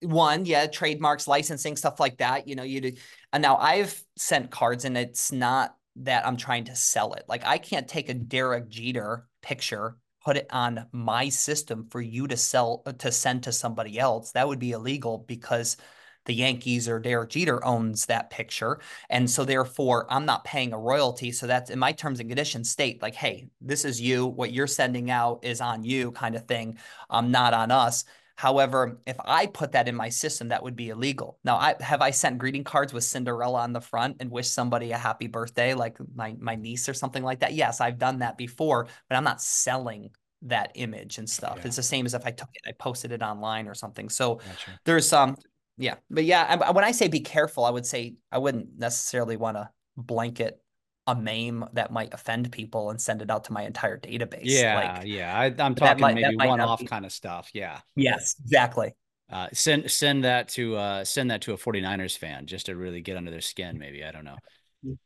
[0.00, 2.46] One, yeah, trademarks, licensing, stuff like that.
[2.46, 2.92] You know, you do.
[3.32, 7.24] And now I've sent cards, and it's not that I'm trying to sell it.
[7.28, 9.96] Like I can't take a Derek Jeter picture
[10.28, 14.32] put it on my system for you to sell uh, to send to somebody else,
[14.32, 15.78] that would be illegal because
[16.26, 18.80] the Yankees or Derek Jeter owns that picture.
[19.08, 21.32] And so therefore I'm not paying a royalty.
[21.32, 24.26] So that's in my terms and conditions state like, hey, this is you.
[24.26, 26.76] What you're sending out is on you kind of thing.
[27.08, 28.04] Um, not on us.
[28.38, 31.40] However, if I put that in my system, that would be illegal.
[31.42, 34.92] Now, I have I sent greeting cards with Cinderella on the front and wish somebody
[34.92, 37.54] a happy birthday, like my my niece or something like that.
[37.54, 40.10] Yes, I've done that before, but I'm not selling
[40.42, 41.56] that image and stuff.
[41.56, 41.66] Yeah.
[41.66, 44.08] It's the same as if I took it, I posted it online or something.
[44.08, 44.70] So gotcha.
[44.84, 45.36] there's some, um,
[45.76, 49.56] yeah, but yeah, when I say be careful, I would say I wouldn't necessarily want
[49.56, 50.62] to blanket
[51.08, 54.42] a meme that might offend people and send it out to my entire database.
[54.44, 55.34] Yeah, like, yeah.
[55.34, 57.50] I, am talking might, maybe one-off kind of stuff.
[57.54, 57.80] Yeah.
[57.96, 58.94] Yes, exactly.
[59.32, 63.00] Uh, send send that to uh, send that to a 49ers fan just to really
[63.00, 63.78] get under their skin.
[63.78, 64.36] Maybe I don't know.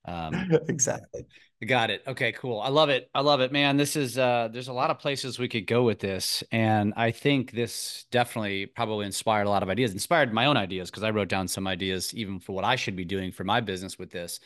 [0.05, 0.35] Um,
[0.68, 1.25] exactly.
[1.66, 2.03] Got it.
[2.07, 2.61] Okay, cool.
[2.61, 3.09] I love it.
[3.14, 3.77] I love it, man.
[3.77, 7.12] This is uh there's a lot of places we could go with this and I
[7.12, 9.93] think this definitely probably inspired a lot of ideas.
[9.93, 12.97] Inspired my own ideas because I wrote down some ideas even for what I should
[12.97, 14.41] be doing for my business with this.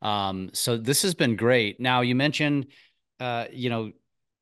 [0.00, 1.78] Um so this has been great.
[1.78, 2.68] Now you mentioned
[3.20, 3.92] uh you know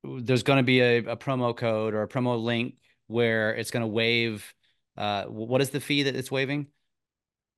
[0.05, 2.77] there's going to be a, a promo code or a promo link
[3.09, 4.55] where it's going to waive
[4.97, 6.69] uh what is the fee that it's waiving?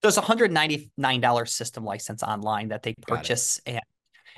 [0.02, 3.80] There's a $199 system license online that they purchase and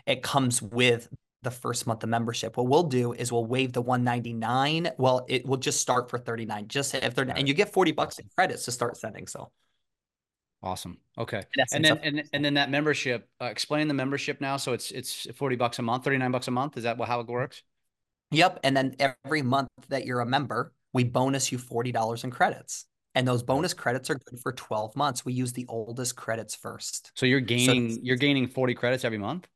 [0.07, 1.09] it comes with
[1.43, 2.57] the first month of membership.
[2.57, 4.91] What we'll do is we'll waive the 199.
[4.99, 6.69] Well, it will just start for 39.
[6.69, 9.27] Just if they're and you get 40 bucks in credits to start sending.
[9.27, 9.51] So
[10.63, 10.99] awesome.
[11.19, 11.43] Okay.
[11.73, 14.57] And then and, and then that membership, uh, explain the membership now.
[14.57, 16.77] So it's it's 40 bucks a month, 39 bucks a month.
[16.77, 17.63] Is that how it works?
[18.31, 18.61] Yep.
[18.65, 22.87] And then every month that you're a member, we bonus you $40 in credits.
[23.15, 25.25] And those bonus credits are good for 12 months.
[25.25, 27.13] We use the oldest credits first.
[27.15, 29.47] So you're gaining so you're gaining 40 credits every month?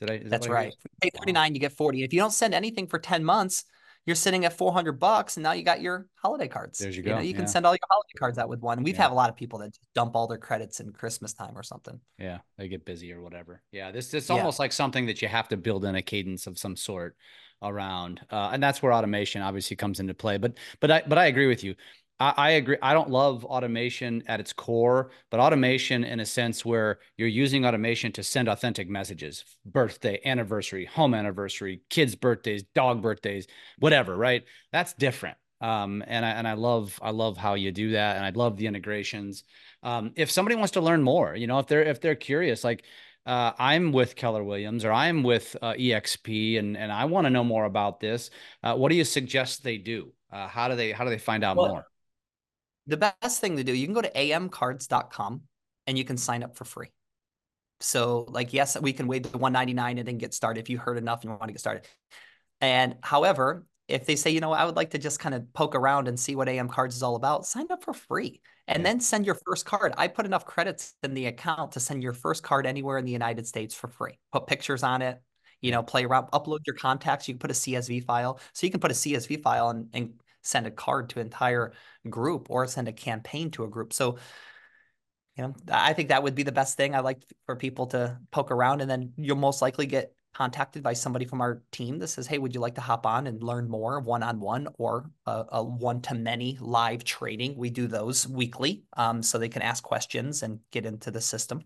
[0.00, 0.18] Did I?
[0.24, 0.74] That's that right.
[1.00, 2.02] Pay 39, you get 40.
[2.02, 3.64] If you don't send anything for 10 months,
[4.04, 6.80] you're sitting at 400 bucks and now you got your holiday cards.
[6.80, 7.10] There you go.
[7.10, 7.36] You, know, you yeah.
[7.36, 8.82] can send all your holiday cards out with one.
[8.82, 9.02] we've yeah.
[9.02, 12.00] had a lot of people that dump all their credits in Christmas time or something.
[12.18, 12.38] Yeah.
[12.58, 13.62] They get busy or whatever.
[13.70, 13.92] Yeah.
[13.92, 14.64] This, it's almost yeah.
[14.64, 17.16] like something that you have to build in a cadence of some sort
[17.62, 18.20] around.
[18.28, 20.36] Uh, and that's where automation obviously comes into play.
[20.36, 21.76] But, but I, but I agree with you.
[22.22, 22.76] I, I agree.
[22.80, 27.66] I don't love automation at its core, but automation in a sense where you're using
[27.66, 33.48] automation to send authentic messages, birthday, anniversary, home anniversary, kids' birthdays, dog birthdays,
[33.80, 34.44] whatever, right?
[34.70, 35.36] That's different.
[35.60, 38.56] Um, and I and I love I love how you do that, and I love
[38.56, 39.42] the integrations.
[39.82, 42.84] Um, if somebody wants to learn more, you know, if they're if they're curious, like
[43.26, 47.30] uh, I'm with Keller Williams or I'm with uh, EXP, and and I want to
[47.30, 48.30] know more about this.
[48.62, 50.12] Uh, what do you suggest they do?
[50.32, 51.86] Uh, how do they how do they find out well, more?
[52.86, 55.42] The best thing to do, you can go to amcards.com
[55.86, 56.88] and you can sign up for free.
[57.80, 60.98] So, like, yes, we can waive the 199 and then get started if you heard
[60.98, 61.86] enough and you want to get started.
[62.60, 65.74] And however, if they say, you know, I would like to just kind of poke
[65.74, 69.00] around and see what AM Cards is all about, sign up for free and then
[69.00, 69.92] send your first card.
[69.96, 73.12] I put enough credits in the account to send your first card anywhere in the
[73.12, 74.18] United States for free.
[74.32, 75.20] Put pictures on it,
[75.60, 77.26] you know, play around, upload your contacts.
[77.26, 78.38] You can put a CSV file.
[78.52, 81.72] So you can put a CSV file and, and send a card to an entire
[82.08, 83.92] group or send a campaign to a group.
[83.92, 84.18] So,
[85.36, 86.94] you know, I think that would be the best thing.
[86.94, 90.94] I like for people to poke around and then you'll most likely get contacted by
[90.94, 93.68] somebody from our team that says, Hey, would you like to hop on and learn
[93.68, 97.56] more one on one or a, a one to many live training?
[97.56, 101.62] We do those weekly um, so they can ask questions and get into the system.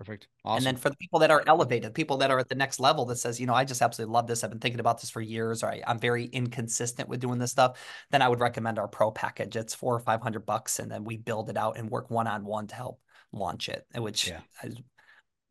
[0.00, 0.28] Perfect.
[0.46, 0.56] Awesome.
[0.56, 3.04] And then for the people that are elevated, people that are at the next level
[3.04, 4.42] that says, you know, I just absolutely love this.
[4.42, 7.50] I've been thinking about this for years, or I, am very inconsistent with doing this
[7.50, 7.78] stuff.
[8.10, 9.56] Then I would recommend our pro package.
[9.56, 10.78] It's four or 500 bucks.
[10.78, 12.98] And then we build it out and work one on one to help
[13.30, 14.40] launch it, which yeah.
[14.64, 14.80] is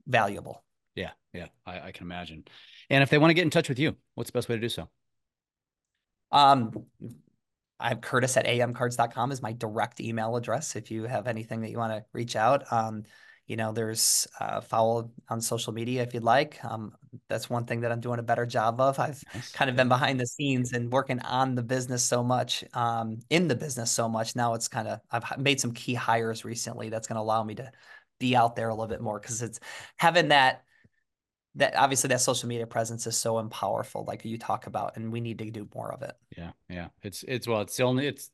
[0.07, 0.63] valuable.
[0.95, 2.45] Yeah, yeah, I, I, can imagine.
[2.89, 4.61] And if they want to get in touch with you, what's the best way to
[4.61, 4.89] do so?
[6.31, 6.71] Um,
[7.79, 10.75] I'm Curtis at amcards.com is my direct email address.
[10.75, 13.03] If you have anything that you want to reach out, um,
[13.49, 16.63] you know, there's uh, follow on social media if you'd like.
[16.63, 16.93] Um,
[17.27, 18.99] that's one thing that I'm doing a better job of.
[18.99, 19.51] I've nice.
[19.51, 23.47] kind of been behind the scenes and working on the business so much, um, in
[23.47, 24.35] the business so much.
[24.35, 27.55] Now it's kind of I've made some key hires recently that's going to allow me
[27.55, 27.71] to
[28.19, 29.59] be out there a little bit more because it's
[29.97, 30.63] having that
[31.55, 35.19] that obviously that social media presence is so powerful like you talk about and we
[35.19, 38.29] need to do more of it yeah yeah it's it's well it's the only it's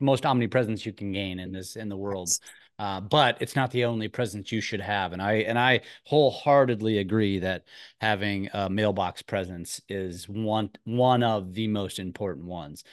[0.00, 2.30] most omnipresence you can gain in this in the world
[2.78, 6.98] uh, but it's not the only presence you should have and i and i wholeheartedly
[6.98, 7.64] agree that
[8.00, 12.84] having a mailbox presence is one one of the most important ones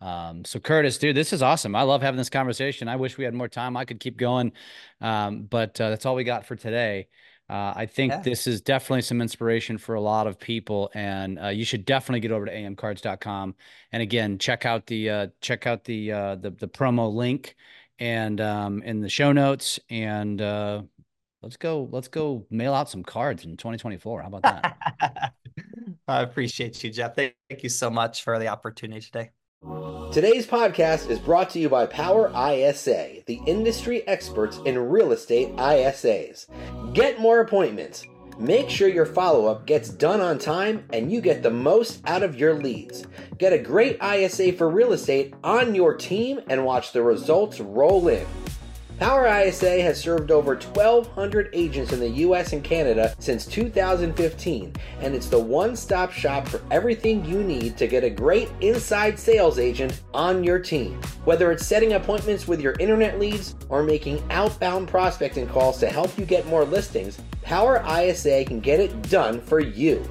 [0.00, 1.74] um, so Curtis, dude, this is awesome.
[1.74, 2.88] I love having this conversation.
[2.88, 3.74] I wish we had more time.
[3.74, 4.52] I could keep going,
[5.00, 7.08] um, but uh, that's all we got for today.
[7.48, 8.20] Uh, I think yeah.
[8.20, 12.20] this is definitely some inspiration for a lot of people, and uh, you should definitely
[12.20, 13.54] get over to amcards.com.
[13.92, 17.54] And again, check out the uh, check out the, uh, the the promo link
[17.98, 19.80] and um, in the show notes.
[19.90, 20.82] And uh,
[21.42, 24.22] let's go let's go mail out some cards in 2024.
[24.22, 25.32] How about that?
[26.08, 27.14] I appreciate you, Jeff.
[27.14, 29.30] Thank you so much for the opportunity today.
[30.12, 35.56] Today's podcast is brought to you by Power ISA, the industry experts in real estate
[35.56, 36.46] ISAs.
[36.92, 38.04] Get more appointments.
[38.38, 42.24] Make sure your follow up gets done on time and you get the most out
[42.24, 43.06] of your leads.
[43.38, 48.08] Get a great ISA for real estate on your team and watch the results roll
[48.08, 48.26] in.
[49.00, 55.14] Power ISA has served over 1,200 agents in the US and Canada since 2015, and
[55.14, 59.58] it's the one stop shop for everything you need to get a great inside sales
[59.58, 61.00] agent on your team.
[61.24, 66.16] Whether it's setting appointments with your internet leads or making outbound prospecting calls to help
[66.16, 70.08] you get more listings, Power ISA can get it done for you.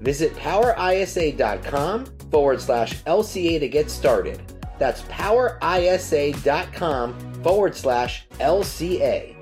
[0.00, 4.53] Visit powerisa.com forward slash LCA to get started.
[4.78, 5.44] That's powerisa.com
[7.42, 9.33] forward slash LCA.